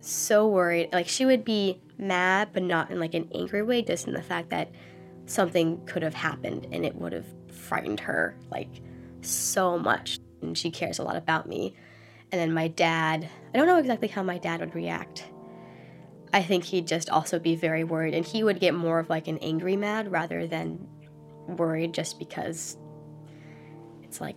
so 0.00 0.46
worried. 0.48 0.90
Like, 0.92 1.08
she 1.08 1.26
would 1.26 1.44
be 1.44 1.80
mad, 1.98 2.50
but 2.52 2.62
not 2.62 2.90
in 2.90 3.00
like 3.00 3.14
an 3.14 3.28
angry 3.34 3.62
way, 3.62 3.82
just 3.82 4.06
in 4.06 4.14
the 4.14 4.22
fact 4.22 4.50
that 4.50 4.70
something 5.26 5.84
could 5.86 6.02
have 6.02 6.14
happened 6.14 6.66
and 6.72 6.84
it 6.84 6.94
would 6.94 7.12
have 7.12 7.26
frightened 7.52 8.00
her 8.00 8.36
like 8.50 8.82
so 9.22 9.78
much. 9.78 10.18
And 10.42 10.56
she 10.56 10.70
cares 10.70 10.98
a 10.98 11.02
lot 11.02 11.16
about 11.16 11.48
me. 11.48 11.74
And 12.32 12.40
then 12.40 12.52
my 12.52 12.68
dad, 12.68 13.28
I 13.52 13.58
don't 13.58 13.66
know 13.66 13.78
exactly 13.78 14.08
how 14.08 14.22
my 14.22 14.38
dad 14.38 14.60
would 14.60 14.74
react. 14.74 15.24
I 16.32 16.42
think 16.42 16.64
he'd 16.64 16.86
just 16.86 17.10
also 17.10 17.38
be 17.38 17.56
very 17.56 17.84
worried 17.84 18.14
and 18.14 18.24
he 18.24 18.44
would 18.44 18.60
get 18.60 18.74
more 18.74 18.98
of 18.98 19.10
like 19.10 19.26
an 19.26 19.38
angry 19.38 19.76
mad 19.76 20.12
rather 20.12 20.46
than 20.46 20.86
worried 21.48 21.92
just 21.92 22.18
because 22.18 22.76
it's 24.02 24.20
like, 24.20 24.36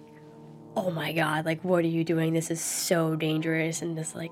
oh 0.76 0.90
my 0.90 1.14
god, 1.14 1.46
like 1.46 1.64
what 1.64 1.84
are 1.84 1.88
you 1.88 2.04
doing? 2.04 2.34
This 2.34 2.50
is 2.50 2.62
so 2.62 3.16
dangerous 3.16 3.82
and 3.82 3.96
just 3.96 4.16
like, 4.16 4.32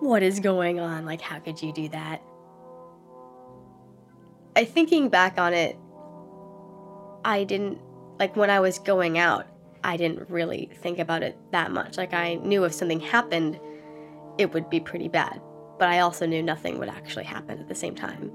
what 0.00 0.22
is 0.22 0.40
going 0.40 0.80
on? 0.80 1.04
Like, 1.04 1.20
how 1.20 1.38
could 1.38 1.62
you 1.62 1.72
do 1.72 1.88
that? 1.90 2.22
I 4.56 4.64
thinking 4.64 5.08
back 5.08 5.38
on 5.38 5.54
it, 5.54 5.76
I 7.24 7.44
didn't 7.44 7.78
like 8.18 8.34
when 8.36 8.50
I 8.50 8.58
was 8.58 8.80
going 8.80 9.18
out, 9.18 9.46
I 9.84 9.96
didn't 9.96 10.28
really 10.28 10.70
think 10.82 10.98
about 10.98 11.22
it 11.22 11.38
that 11.52 11.70
much. 11.70 11.96
Like 11.96 12.12
I 12.12 12.34
knew 12.36 12.64
if 12.64 12.72
something 12.72 13.00
happened, 13.00 13.60
it 14.36 14.52
would 14.52 14.68
be 14.68 14.80
pretty 14.80 15.08
bad, 15.08 15.40
but 15.78 15.88
I 15.88 16.00
also 16.00 16.26
knew 16.26 16.42
nothing 16.42 16.78
would 16.78 16.88
actually 16.88 17.24
happen 17.24 17.58
at 17.58 17.68
the 17.68 17.74
same 17.74 17.94
time. 17.94 18.30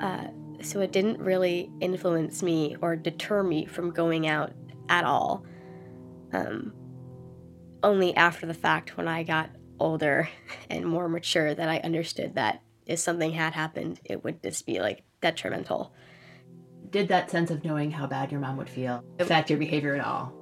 Uh, 0.00 0.28
so 0.62 0.80
it 0.80 0.92
didn't 0.92 1.18
really 1.18 1.70
influence 1.80 2.42
me 2.42 2.76
or 2.80 2.96
deter 2.96 3.42
me 3.42 3.66
from 3.66 3.90
going 3.90 4.26
out 4.26 4.52
at 4.88 5.04
all. 5.04 5.44
Um, 6.32 6.72
only 7.82 8.14
after 8.16 8.46
the 8.46 8.54
fact, 8.54 8.96
when 8.96 9.08
I 9.08 9.22
got 9.22 9.50
older 9.78 10.28
and 10.70 10.86
more 10.86 11.08
mature, 11.08 11.54
that 11.54 11.68
I 11.68 11.78
understood 11.78 12.34
that 12.36 12.62
if 12.86 12.98
something 12.98 13.32
had 13.32 13.52
happened, 13.52 14.00
it 14.04 14.24
would 14.24 14.42
just 14.42 14.66
be 14.66 14.80
like 14.80 15.04
detrimental 15.20 15.92
did 16.94 17.08
that 17.08 17.28
sense 17.28 17.50
of 17.50 17.64
knowing 17.64 17.90
how 17.90 18.06
bad 18.06 18.30
your 18.30 18.40
mom 18.40 18.56
would 18.56 18.68
feel 18.68 19.04
affect 19.18 19.50
your 19.50 19.58
behavior 19.58 19.96
at 19.96 20.04
all? 20.04 20.32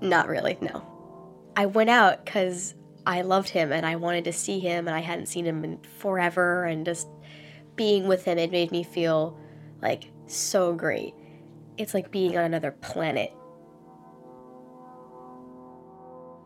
Not 0.00 0.28
really, 0.28 0.56
no. 0.60 0.86
I 1.56 1.66
went 1.66 1.90
out 1.90 2.24
because 2.24 2.76
I 3.06 3.22
loved 3.22 3.50
him 3.50 3.72
and 3.72 3.86
I 3.86 3.96
wanted 3.96 4.24
to 4.24 4.32
see 4.32 4.58
him 4.58 4.88
and 4.88 4.96
I 4.96 5.00
hadn't 5.00 5.26
seen 5.26 5.46
him 5.46 5.62
in 5.64 5.78
forever 5.98 6.64
and 6.64 6.84
just 6.84 7.06
being 7.76 8.08
with 8.08 8.24
him 8.24 8.36
it 8.36 8.50
made 8.50 8.72
me 8.72 8.82
feel 8.82 9.38
like 9.80 10.10
so 10.26 10.74
great. 10.74 11.14
It's 11.78 11.94
like 11.94 12.10
being 12.10 12.36
on 12.36 12.44
another 12.44 12.72
planet. 12.72 13.32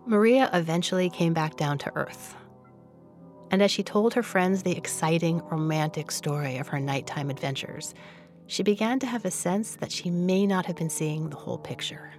Maria 0.07 0.51
eventually 0.53 1.09
came 1.09 1.33
back 1.33 1.57
down 1.57 1.79
to 1.79 1.93
earth. 1.97 2.37
And 3.51 3.63
as 3.63 3.71
she 3.71 3.83
told 3.83 4.15
her 4.15 4.23
friends 4.23 4.63
the 4.63 4.77
exciting, 4.77 5.41
romantic 5.51 6.11
story 6.11 6.59
of 6.59 6.69
her 6.69 6.81
nighttime 6.81 7.31
adventures, 7.31 7.95
she 8.47 8.63
began 8.63 8.99
to 8.99 9.07
have 9.07 9.25
a 9.25 9.31
sense 9.31 9.77
that 9.77 9.93
she 9.93 10.11
may 10.11 10.47
not 10.47 10.67
have 10.67 10.77
been 10.77 10.91
seeing 10.91 11.31
the 11.31 11.37
whole 11.37 11.59
picture. 11.59 12.13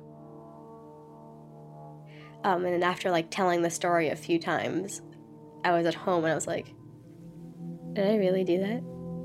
Um, 2.43 2.65
and 2.65 2.73
then 2.73 2.83
after 2.83 3.11
like 3.11 3.29
telling 3.29 3.61
the 3.61 3.69
story 3.69 4.09
a 4.09 4.15
few 4.15 4.39
times, 4.39 5.01
I 5.63 5.71
was 5.71 5.85
at 5.85 5.93
home 5.93 6.23
and 6.23 6.31
I 6.31 6.35
was 6.35 6.47
like, 6.47 6.73
did 7.93 8.07
I 8.07 8.15
really 8.15 8.43
do 8.43 8.59
that? 8.59 8.81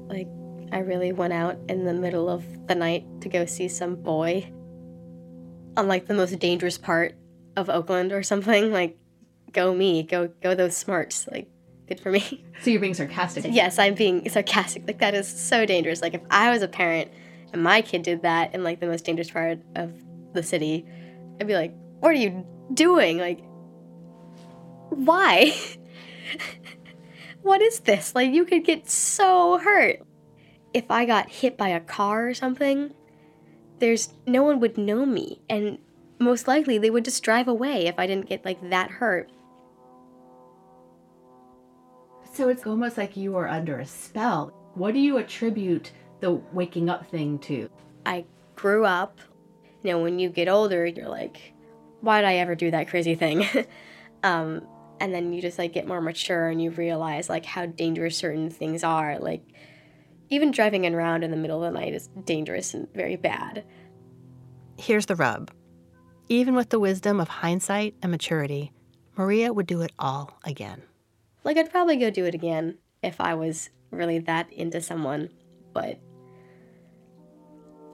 Like, 0.09 0.29
I 0.73 0.79
really 0.79 1.13
went 1.13 1.33
out 1.33 1.57
in 1.69 1.85
the 1.85 1.95
middle 1.95 2.29
of 2.29 2.45
the 2.67 2.75
night 2.75 3.05
to 3.23 3.29
go 3.29 3.47
see 3.47 3.69
some 3.69 3.97
boy 3.97 4.51
on 5.77 5.89
like 5.89 6.07
the 6.07 6.15
most 6.15 6.39
dangerous 6.39 6.77
part 6.79 7.15
of 7.57 7.71
Oakland 7.71 8.13
or 8.13 8.23
something. 8.23 8.73
Like, 8.73 8.99
go 9.53 9.75
me, 9.75 10.03
go 10.03 10.29
go 10.43 10.55
those 10.55 10.77
smarts. 10.77 11.27
Like, 11.31 11.49
good 11.89 12.01
for 12.01 12.11
me. 12.11 12.45
So 12.63 12.71
you're 12.71 12.81
being 12.81 12.95
sarcastic. 12.95 13.45
yes, 13.51 13.79
I'm 13.79 13.95
being 13.95 14.27
sarcastic. 14.31 14.87
Like 14.87 14.99
that 15.01 15.15
is 15.15 15.29
so 15.29 15.67
dangerous. 15.67 16.01
Like 16.01 16.15
if 16.15 16.23
I 16.31 16.51
was 16.51 16.63
a 16.63 16.69
parent 16.69 17.11
and 17.53 17.63
my 17.63 17.83
kid 17.83 18.01
did 18.03 18.23
that 18.23 18.55
in 18.55 18.65
like 18.65 18.81
the 18.81 18.87
most 18.87 19.05
dangerous 19.05 19.31
part 19.31 19.59
of 19.75 19.93
the 20.33 20.43
city, 20.43 20.87
I'd 21.39 21.47
be 21.47 21.53
like, 21.53 21.75
"What 22.01 22.13
are 22.13 22.15
you 22.15 22.47
doing? 22.73 23.19
Like 23.19 23.45
why? 24.91 25.55
what 27.43 27.63
is 27.63 27.81
this? 27.81 28.15
Like 28.15 28.33
you 28.33 28.45
could 28.45 28.65
get 28.65 28.89
so 28.89 29.59
hurt. 29.59 30.01
If 30.75 30.91
I 30.91 31.05
got 31.05 31.31
hit 31.31 31.57
by 31.57 31.69
a 31.69 31.81
car 31.81 32.29
or 32.29 32.35
something, 32.35 32.93
there's 33.79 34.13
no 34.27 34.43
one 34.43 34.61
would 34.61 34.79
know 34.79 35.07
me 35.07 35.43
and 35.49 35.79
most 36.19 36.49
likely 36.49 36.79
they 36.79 36.91
would 36.91 37.05
just 37.05 37.23
drive 37.23 37.49
away 37.49 37.87
if 37.87 37.99
I 37.99 38.07
didn't 38.07 38.29
get 38.29 38.45
like 38.45 38.71
that 38.71 38.91
hurt. 38.91 39.31
So 42.33 42.49
it's 42.49 42.67
almost 42.67 42.99
like 42.99 43.17
you 43.17 43.37
are 43.37 43.49
under 43.49 43.79
a 43.79 43.87
spell. 43.87 44.53
What 44.75 44.93
do 44.93 45.01
you 45.01 45.17
attribute 45.17 45.93
the 46.21 46.33
waking 46.53 46.91
up 46.91 47.07
thing 47.07 47.39
to? 47.41 47.71
I 48.05 48.25
grew 48.55 48.85
up. 48.85 49.21
You 49.83 49.93
know, 49.93 50.03
when 50.03 50.19
you 50.19 50.29
get 50.29 50.49
older, 50.49 50.85
you're 50.85 51.09
like, 51.09 51.55
why 52.07 52.21
did 52.21 52.29
I 52.29 52.37
ever 52.37 52.55
do 52.55 52.71
that 52.71 52.89
crazy 52.89 53.17
thing? 53.17 53.47
um, 54.23 54.67
and 55.01 55.13
then 55.13 55.33
you 55.33 55.43
just 55.43 55.59
like 55.59 55.73
get 55.73 55.87
more 55.87 56.01
mature 56.01 56.49
and 56.49 56.63
you 56.63 56.71
realize 56.71 57.29
like 57.29 57.45
how 57.45 57.67
dangerous 57.67 58.17
certain 58.17 58.49
things 58.49 58.83
are. 58.85 59.19
Like 59.19 59.43
even 60.31 60.53
driving 60.53 60.87
around 60.87 61.25
in 61.25 61.31
the 61.31 61.37
middle 61.37 61.63
of 61.63 61.73
the 61.73 61.79
night 61.79 61.95
is 61.95 62.09
dangerous 62.25 62.75
and 62.75 62.89
very 62.95 63.17
bad. 63.17 63.65
Here's 64.79 65.07
the 65.07 65.17
rub. 65.17 65.51
Even 66.29 66.55
with 66.55 66.71
the 66.71 66.81
wisdom 66.81 67.21
of 67.21 67.29
hindsight 67.29 67.95
and 68.03 68.11
maturity, 68.11 68.73
Maria 69.17 69.53
would 69.53 69.67
do 69.67 69.83
it 69.83 69.93
all 69.99 70.39
again. 70.45 70.83
Like, 71.45 71.57
I'd 71.57 71.71
probably 71.71 71.97
go 71.97 72.11
do 72.11 72.25
it 72.25 72.35
again 72.35 72.79
if 73.03 73.21
I 73.21 73.35
was 73.35 73.71
really 73.91 74.19
that 74.21 74.53
into 74.53 74.81
someone, 74.81 75.31
but 75.73 75.99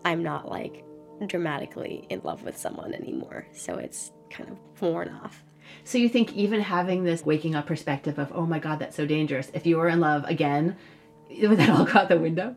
I'm 0.05 0.23
not 0.23 0.51
like 0.51 0.85
dramatically 1.27 2.07
in 2.11 2.21
love 2.23 2.43
with 2.43 2.57
someone 2.57 2.95
anymore. 2.95 3.47
So 3.53 3.77
it's 3.77 4.13
kind 4.31 4.51
of 4.51 4.59
worn 4.81 5.09
off. 5.23 5.43
So 5.85 5.99
you 5.99 6.09
think 6.09 6.33
even 6.35 6.61
having 6.61 7.05
this 7.05 7.25
waking 7.25 7.55
up 7.55 7.67
perspective 7.67 8.19
of, 8.19 8.31
oh 8.35 8.47
my 8.47 8.59
God, 8.59 8.79
that's 8.79 8.97
so 8.97 9.07
dangerous, 9.07 9.51
if 9.55 9.67
you 9.67 9.77
were 9.77 9.89
in 9.89 10.01
love 10.01 10.25
again, 10.25 10.77
would 11.43 11.59
that 11.59 11.71
all 11.71 11.85
go 11.85 12.01
out 12.01 12.09
the 12.09 12.19
window? 12.19 12.55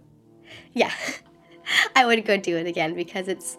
Yeah. 0.74 0.92
I 1.96 2.06
would 2.06 2.26
go 2.26 2.38
do 2.38 2.58
it 2.58 2.68
again 2.68 2.94
because 2.94 3.28
it's 3.28 3.58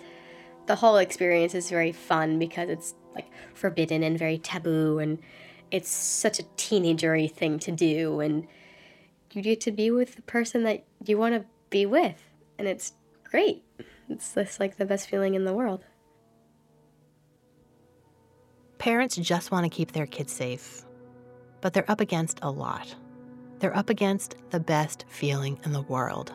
the 0.66 0.76
whole 0.76 0.96
experience 0.96 1.54
is 1.54 1.70
very 1.70 1.92
fun 1.92 2.38
because 2.38 2.68
it's 2.68 2.94
like 3.14 3.30
forbidden 3.54 4.02
and 4.02 4.18
very 4.18 4.38
taboo 4.38 4.98
and 4.98 5.18
it's 5.70 5.88
such 5.88 6.38
a 6.38 6.44
teenagery 6.56 7.30
thing 7.30 7.58
to 7.60 7.72
do 7.72 8.20
and 8.20 8.46
you 9.32 9.42
get 9.42 9.60
to 9.62 9.70
be 9.70 9.90
with 9.90 10.16
the 10.16 10.22
person 10.22 10.62
that 10.64 10.84
you 11.04 11.18
want 11.18 11.34
to 11.34 11.44
be 11.70 11.86
with 11.86 12.22
and 12.58 12.68
it's 12.68 12.92
great 13.24 13.64
it's 14.08 14.34
just 14.34 14.60
like 14.60 14.76
the 14.76 14.86
best 14.86 15.08
feeling 15.08 15.34
in 15.34 15.44
the 15.44 15.54
world. 15.54 15.84
Parents 18.78 19.16
just 19.16 19.50
want 19.50 19.64
to 19.64 19.70
keep 19.70 19.92
their 19.92 20.06
kids 20.06 20.32
safe 20.32 20.86
but 21.60 21.72
they're 21.72 21.90
up 21.90 22.00
against 22.00 22.38
a 22.42 22.50
lot. 22.50 22.94
They're 23.58 23.76
up 23.76 23.90
against 23.90 24.36
the 24.50 24.60
best 24.60 25.04
feeling 25.08 25.58
in 25.64 25.72
the 25.72 25.82
world 25.82 26.32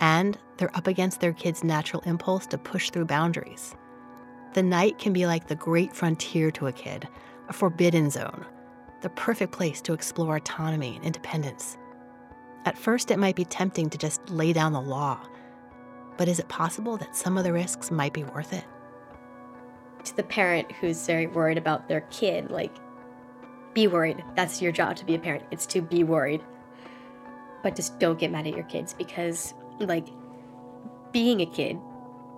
and 0.00 0.36
they're 0.56 0.76
up 0.76 0.86
against 0.86 1.20
their 1.20 1.32
kids' 1.32 1.62
natural 1.62 2.02
impulse 2.06 2.46
to 2.48 2.58
push 2.58 2.90
through 2.90 3.04
boundaries. 3.04 3.74
The 4.54 4.62
night 4.64 4.98
can 4.98 5.12
be 5.12 5.26
like 5.26 5.46
the 5.46 5.54
great 5.54 5.94
frontier 5.94 6.50
to 6.50 6.66
a 6.66 6.72
kid 6.72 7.06
a 7.48 7.52
forbidden 7.52 8.10
zone, 8.10 8.44
the 9.02 9.10
perfect 9.10 9.52
place 9.52 9.80
to 9.82 9.92
explore 9.92 10.36
autonomy 10.36 10.96
and 10.96 11.04
independence. 11.04 11.76
At 12.64 12.78
first, 12.78 13.10
it 13.10 13.18
might 13.18 13.36
be 13.36 13.44
tempting 13.44 13.90
to 13.90 13.98
just 13.98 14.28
lay 14.30 14.52
down 14.52 14.72
the 14.72 14.80
law, 14.80 15.20
but 16.20 16.28
is 16.28 16.38
it 16.38 16.48
possible 16.48 16.98
that 16.98 17.16
some 17.16 17.38
of 17.38 17.44
the 17.44 17.52
risks 17.52 17.90
might 17.90 18.12
be 18.12 18.24
worth 18.24 18.52
it? 18.52 18.64
to 20.04 20.16
the 20.16 20.22
parent 20.22 20.70
who's 20.72 21.06
very 21.06 21.26
worried 21.26 21.56
about 21.56 21.88
their 21.88 22.02
kid, 22.10 22.50
like, 22.50 22.74
be 23.74 23.86
worried. 23.86 24.22
That's 24.36 24.60
your 24.60 24.70
job 24.72 24.96
to 24.96 25.06
be 25.06 25.14
a 25.14 25.18
parent. 25.18 25.44
It's 25.50 25.64
to 25.66 25.80
be 25.80 26.04
worried. 26.04 26.42
But 27.62 27.74
just 27.74 27.98
don't 27.98 28.18
get 28.18 28.30
mad 28.30 28.46
at 28.46 28.54
your 28.54 28.64
kids 28.64 28.92
because, 28.92 29.54
like, 29.78 30.08
being 31.10 31.40
a 31.40 31.46
kid, 31.46 31.78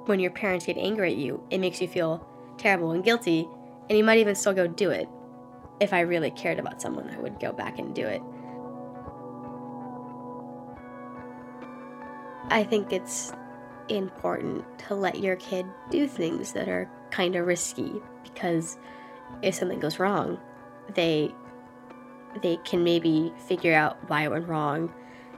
when 0.07 0.21
your 0.21 0.31
parents 0.31 0.67
get 0.67 0.77
angry 0.77 1.11
at 1.13 1.19
you, 1.19 1.43
it 1.51 1.59
makes 1.59 1.81
you 1.81 1.89
feel 1.89 2.25
terrible 2.59 2.93
and 2.93 3.03
guilty, 3.03 3.49
and 3.89 3.99
you 3.99 4.05
might 4.05 4.19
even 4.19 4.35
still 4.35 4.55
go 4.55 4.67
do 4.69 4.91
it. 4.91 5.09
If 5.81 5.93
I 5.93 6.01
really 6.01 6.31
cared 6.31 6.59
about 6.61 6.81
someone, 6.81 7.11
I 7.11 7.19
would 7.19 7.41
go 7.41 7.53
back 7.53 7.79
and 7.81 7.93
do 7.95 8.07
it. 8.07 8.23
I 12.49 12.65
think 12.65 12.93
it's 12.93 13.33
important 13.89 14.65
to 14.87 14.95
let 14.95 15.19
your 15.21 15.37
kid 15.37 15.67
do 15.91 16.07
things 16.07 16.53
that 16.53 16.69
are 16.69 16.91
kind 17.11 17.37
of 17.37 17.47
risky 17.47 18.01
because 18.23 18.79
if 19.43 19.55
something 19.55 19.81
goes 19.81 19.99
wrong, 19.99 20.39
they 20.95 21.35
they 22.43 22.57
can 22.65 22.83
maybe 22.83 23.33
figure 23.47 23.75
out 23.75 23.99
why 24.09 24.25
it 24.25 24.31
went 24.31 24.49
wrong 24.49 24.93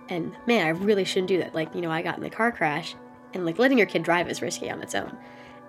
and 0.08 0.32
man, 0.46 0.66
I 0.66 0.70
really 0.70 1.04
shouldn't 1.04 1.28
do 1.28 1.38
that. 1.38 1.54
Like, 1.54 1.74
you 1.74 1.80
know, 1.80 1.90
I 1.90 2.02
got 2.02 2.16
in 2.16 2.22
the 2.22 2.30
car 2.30 2.52
crash 2.52 2.94
and 3.32 3.44
like 3.44 3.58
letting 3.58 3.78
your 3.78 3.86
kid 3.86 4.02
drive 4.02 4.28
is 4.28 4.42
risky 4.42 4.70
on 4.70 4.82
its 4.82 4.94
own. 4.94 5.16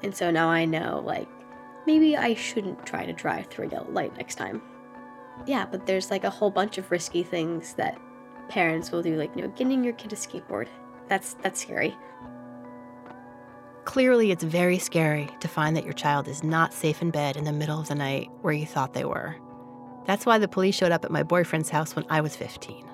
And 0.03 0.15
so 0.15 0.29
now 0.29 0.49
I 0.49 0.65
know 0.65 1.01
like 1.05 1.27
maybe 1.87 2.17
I 2.17 2.33
shouldn't 2.33 2.85
try 2.85 3.05
to 3.05 3.13
drive 3.13 3.47
through 3.47 3.67
a 3.67 3.71
yellow 3.71 3.89
light 3.91 4.15
next 4.17 4.35
time. 4.35 4.61
Yeah, 5.45 5.65
but 5.69 5.85
there's 5.85 6.11
like 6.11 6.23
a 6.23 6.29
whole 6.29 6.51
bunch 6.51 6.77
of 6.77 6.91
risky 6.91 7.23
things 7.23 7.73
that 7.73 7.99
parents 8.49 8.91
will 8.91 9.01
do 9.01 9.15
like, 9.15 9.35
you 9.35 9.41
know, 9.41 9.47
getting 9.49 9.83
your 9.83 9.93
kid 9.93 10.13
a 10.13 10.15
skateboard. 10.15 10.67
That's 11.07 11.35
that's 11.35 11.61
scary. 11.61 11.95
Clearly, 13.85 14.31
it's 14.31 14.43
very 14.43 14.79
scary 14.79 15.29
to 15.39 15.47
find 15.47 15.77
that 15.77 15.83
your 15.83 15.93
child 15.93 16.27
is 16.27 16.43
not 16.43 16.73
safe 16.73 17.01
in 17.01 17.11
bed 17.11 17.37
in 17.37 17.43
the 17.43 17.53
middle 17.53 17.79
of 17.79 17.87
the 17.87 17.95
night 17.95 18.29
where 18.41 18.53
you 18.53 18.65
thought 18.65 18.93
they 18.93 19.05
were. 19.05 19.35
That's 20.05 20.25
why 20.25 20.39
the 20.39 20.47
police 20.47 20.75
showed 20.75 20.91
up 20.91 21.05
at 21.05 21.11
my 21.11 21.23
boyfriend's 21.23 21.69
house 21.69 21.95
when 21.95 22.05
I 22.09 22.21
was 22.21 22.35
15. 22.35 22.85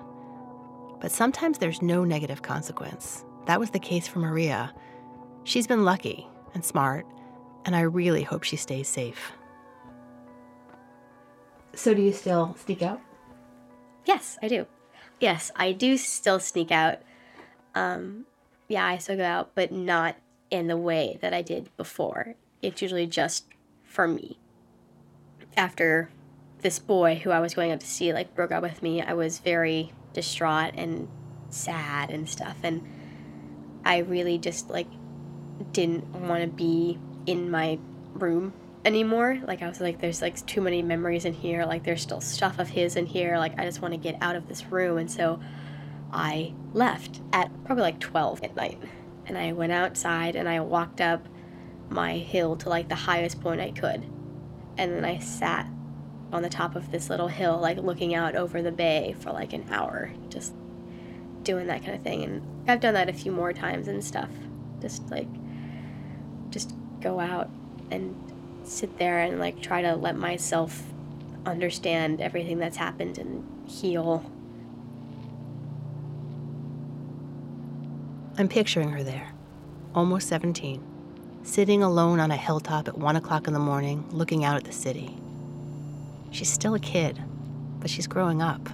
But 1.00 1.12
sometimes 1.12 1.58
there's 1.58 1.82
no 1.82 2.04
negative 2.04 2.42
consequence. 2.42 3.26
That 3.48 3.60
was 3.60 3.72
the 3.72 3.80
case 3.80 4.08
for 4.08 4.20
Maria. 4.20 4.74
She's 5.46 5.66
been 5.66 5.86
lucky 5.86 6.28
and 6.54 6.64
smart, 6.64 7.06
and 7.66 7.76
I 7.76 7.82
really 7.82 8.24
hope 8.24 8.44
she 8.44 8.58
stays 8.58 8.88
safe. 8.88 9.32
So, 11.74 11.94
do 11.94 12.02
you 12.02 12.12
still 12.12 12.56
sneak 12.60 12.82
out? 12.82 13.02
Yes, 14.06 14.38
I 14.44 14.50
do. 14.50 14.68
Yes, 15.20 15.52
I 15.56 15.72
do 15.72 15.98
still 15.98 16.40
sneak 16.40 16.72
out. 16.72 17.00
Um, 17.76 18.26
yeah, 18.68 18.86
I 18.86 18.98
still 18.98 19.16
go 19.18 19.24
out, 19.24 19.52
but 19.56 19.72
not 19.72 20.16
in 20.52 20.68
the 20.68 20.78
way 20.78 21.18
that 21.22 21.34
I 21.34 21.42
did 21.42 21.76
before. 21.78 22.36
It's 22.62 22.82
usually 22.82 23.08
just 23.08 23.46
for 23.84 24.08
me. 24.08 24.38
After 25.58 26.10
this 26.60 26.78
boy 26.78 27.20
who 27.24 27.32
I 27.32 27.40
was 27.40 27.56
going 27.56 27.72
out 27.72 27.80
to 27.80 27.88
see 27.88 28.14
like 28.14 28.36
broke 28.36 28.52
up 28.52 28.62
with 28.62 28.84
me, 28.84 29.02
I 29.02 29.14
was 29.14 29.40
very 29.40 29.94
distraught 30.14 30.74
and 30.76 31.08
sad 31.50 32.12
and 32.12 32.30
stuff 32.30 32.58
and 32.64 32.88
I 33.84 34.00
really 34.00 34.38
just 34.38 34.70
like 34.70 34.88
didn't 35.72 36.06
want 36.08 36.44
to 36.44 36.48
be 36.48 37.00
in 37.26 37.50
my 37.50 37.80
room 38.14 38.54
anymore. 38.86 39.40
Like 39.46 39.62
I 39.62 39.68
was 39.68 39.80
like 39.80 40.00
there's 40.00 40.22
like 40.22 40.46
too 40.46 40.62
many 40.62 40.82
memories 40.82 41.26
in 41.26 41.34
here, 41.34 41.66
like 41.66 41.84
there's 41.84 42.02
still 42.02 42.22
stuff 42.22 42.60
of 42.60 42.70
his 42.70 42.96
in 42.96 43.06
here, 43.06 43.38
like 43.38 43.58
I 43.60 43.66
just 43.66 43.82
want 43.82 43.94
to 43.94 43.98
get 43.98 44.18
out 44.22 44.36
of 44.36 44.48
this 44.48 44.66
room 44.66 44.98
and 44.98 45.10
so 45.10 45.40
I 46.12 46.54
left 46.74 47.22
at 47.32 47.50
probably 47.64 47.84
like 47.84 48.00
12 48.00 48.44
at 48.44 48.56
night. 48.56 48.80
And 49.26 49.38
I 49.38 49.54
went 49.54 49.72
outside 49.72 50.36
and 50.36 50.48
I 50.50 50.60
walked 50.60 51.02
up 51.02 51.28
my 51.90 52.18
hill 52.18 52.56
to 52.58 52.70
like 52.70 52.90
the 52.90 52.96
highest 52.96 53.42
point 53.42 53.62
I 53.62 53.72
could. 53.72 54.04
And 54.78 54.94
then 54.94 55.06
I 55.06 55.20
sat 55.20 55.68
on 56.32 56.42
the 56.42 56.50
top 56.50 56.76
of 56.76 56.92
this 56.92 57.10
little 57.10 57.28
hill, 57.28 57.60
like 57.60 57.78
looking 57.78 58.16
out 58.16 58.36
over 58.36 58.62
the 58.62 58.72
bay 58.72 59.16
for 59.20 59.32
like 59.32 59.54
an 59.54 59.66
hour, 59.70 60.12
just 60.30 60.54
doing 61.44 61.68
that 61.68 61.84
kind 61.84 61.96
of 61.96 62.02
thing. 62.02 62.24
And 62.24 62.70
I've 62.70 62.80
done 62.80 62.94
that 62.94 63.10
a 63.10 63.14
few 63.14 63.32
more 63.32 63.54
times 63.54 63.88
and 63.88 64.04
stuff. 64.04 64.30
Just 64.82 65.10
like, 65.12 65.28
just 66.50 66.74
go 67.02 67.20
out 67.20 67.50
and 67.90 68.16
sit 68.64 68.98
there 68.98 69.20
and 69.20 69.40
like 69.40 69.62
try 69.62 69.82
to 69.82 69.96
let 69.96 70.16
myself 70.16 70.84
understand 71.46 72.22
everything 72.22 72.60
that's 72.60 72.78
happened 72.78 73.18
and 73.18 73.70
heal. 73.70 74.30
I'm 78.38 78.48
picturing 78.48 78.90
her 78.90 79.04
there, 79.04 79.34
almost 79.94 80.28
17, 80.30 80.82
sitting 81.44 81.84
alone 81.84 82.20
on 82.20 82.32
a 82.32 82.38
hilltop 82.38 82.88
at 82.88 82.98
1 82.98 83.16
o'clock 83.18 83.48
in 83.48 83.54
the 83.54 83.60
morning, 83.60 84.06
looking 84.12 84.46
out 84.46 84.56
at 84.56 84.64
the 84.64 84.72
city. 84.72 85.18
She's 86.32 86.52
still 86.52 86.74
a 86.74 86.80
kid, 86.80 87.22
but 87.80 87.90
she's 87.90 88.08
growing 88.08 88.42
up. 88.42 88.70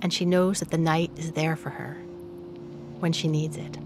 And 0.00 0.12
she 0.12 0.24
knows 0.24 0.60
that 0.60 0.70
the 0.70 0.78
night 0.78 1.10
is 1.16 1.32
there 1.32 1.54
for 1.54 1.70
her 1.70 1.94
when 2.98 3.12
she 3.12 3.28
needs 3.28 3.56
it. 3.56 3.78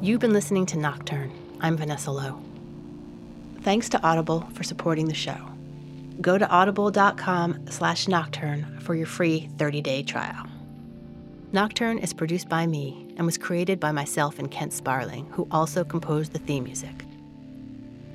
You've 0.00 0.20
been 0.20 0.32
listening 0.32 0.66
to 0.66 0.78
Nocturne. 0.78 1.30
I'm 1.60 1.76
Vanessa 1.76 2.10
Lowe. 2.10 2.42
Thanks 3.60 3.88
to 3.90 4.02
Audible 4.02 4.48
for 4.52 4.64
supporting 4.64 5.06
the 5.06 5.14
show. 5.14 5.51
Go 6.20 6.38
to 6.38 6.48
audible.com 6.48 7.66
slash 7.68 8.08
nocturne 8.08 8.78
for 8.80 8.94
your 8.94 9.06
free 9.06 9.48
30-day 9.56 10.02
trial. 10.02 10.46
Nocturne 11.52 11.98
is 11.98 12.14
produced 12.14 12.48
by 12.48 12.66
me 12.66 13.12
and 13.16 13.26
was 13.26 13.38
created 13.38 13.78
by 13.78 13.92
myself 13.92 14.38
and 14.38 14.50
Kent 14.50 14.72
Sparling, 14.72 15.26
who 15.32 15.46
also 15.50 15.84
composed 15.84 16.32
the 16.32 16.38
theme 16.38 16.64
music. 16.64 17.04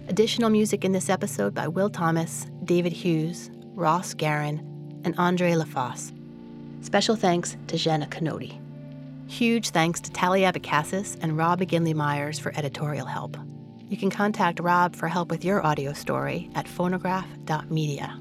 Additional 0.07 0.49
music 0.49 0.85
in 0.85 0.91
this 0.91 1.09
episode 1.09 1.53
by 1.53 1.67
Will 1.67 1.89
Thomas, 1.89 2.47
David 2.63 2.93
Hughes, 2.93 3.51
Ross 3.75 4.13
Garin, 4.13 5.01
and 5.03 5.13
Andre 5.17 5.51
LaFosse. 5.51 6.13
Special 6.81 7.15
thanks 7.15 7.57
to 7.67 7.77
Jenna 7.77 8.07
Canodi. 8.07 8.59
Huge 9.27 9.69
thanks 9.69 9.99
to 10.01 10.11
Talia 10.11 10.51
Abacassis 10.51 11.17
and 11.21 11.37
Rob 11.37 11.59
McGinley 11.59 11.93
Myers 11.93 12.39
for 12.39 12.53
editorial 12.57 13.05
help. 13.05 13.37
You 13.89 13.95
can 13.95 14.09
contact 14.09 14.59
Rob 14.59 14.95
for 14.95 15.07
help 15.07 15.29
with 15.29 15.45
your 15.45 15.65
audio 15.65 15.93
story 15.93 16.49
at 16.55 16.67
phonograph.media. 16.67 18.19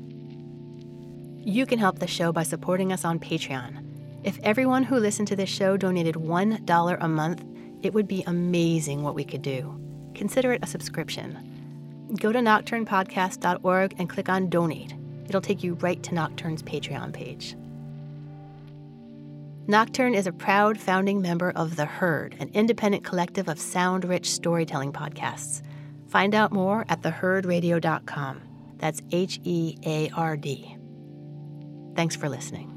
You 1.39 1.67
can 1.67 1.79
help 1.79 1.99
the 1.99 2.07
show 2.07 2.33
by 2.33 2.45
supporting 2.45 2.93
us 2.93 3.05
on 3.05 3.19
Patreon. 3.19 3.85
If 4.23 4.39
everyone 4.43 4.85
who 4.85 4.97
listened 4.97 5.29
to 5.29 5.37
this 5.37 5.49
show 5.49 5.77
donated 5.77 6.15
$1 6.15 6.97
a 7.01 7.09
month, 7.09 7.45
it 7.83 7.93
would 7.95 8.07
be 8.07 8.23
amazing 8.27 9.03
what 9.03 9.15
we 9.17 9.25
could 9.25 9.43
do. 9.43 9.81
Consider 10.15 10.53
it 10.53 10.63
a 10.63 10.67
subscription. 10.67 12.13
Go 12.21 12.31
to 12.31 12.39
nocturnepodcast.org 12.39 13.95
and 13.99 14.09
click 14.09 14.29
on 14.29 14.49
Donate. 14.49 14.95
It'll 15.29 15.41
take 15.41 15.65
you 15.65 15.75
right 15.75 16.01
to 16.05 16.15
Nocturne's 16.15 16.63
Patreon 16.63 17.13
page. 17.13 17.57
Nocturne 19.69 20.15
is 20.15 20.29
a 20.29 20.33
proud 20.33 20.79
founding 20.79 21.21
member 21.21 21.51
of 21.51 21.75
The 21.75 21.87
Heard, 21.87 22.37
an 22.39 22.51
independent 22.55 23.03
collective 23.03 23.49
of 23.49 23.59
sound 23.59 24.05
rich 24.05 24.31
storytelling 24.31 24.93
podcasts. 24.93 25.61
Find 26.07 26.37
out 26.37 26.53
more 26.53 26.85
at 26.89 27.03
theheardradio.com. 27.03 28.43
That's 28.77 29.03
H 29.11 29.41
E 29.43 29.77
A 29.85 30.09
R 30.11 30.37
D. 30.37 30.77
Thanks 31.97 32.15
for 32.15 32.29
listening. 32.29 32.76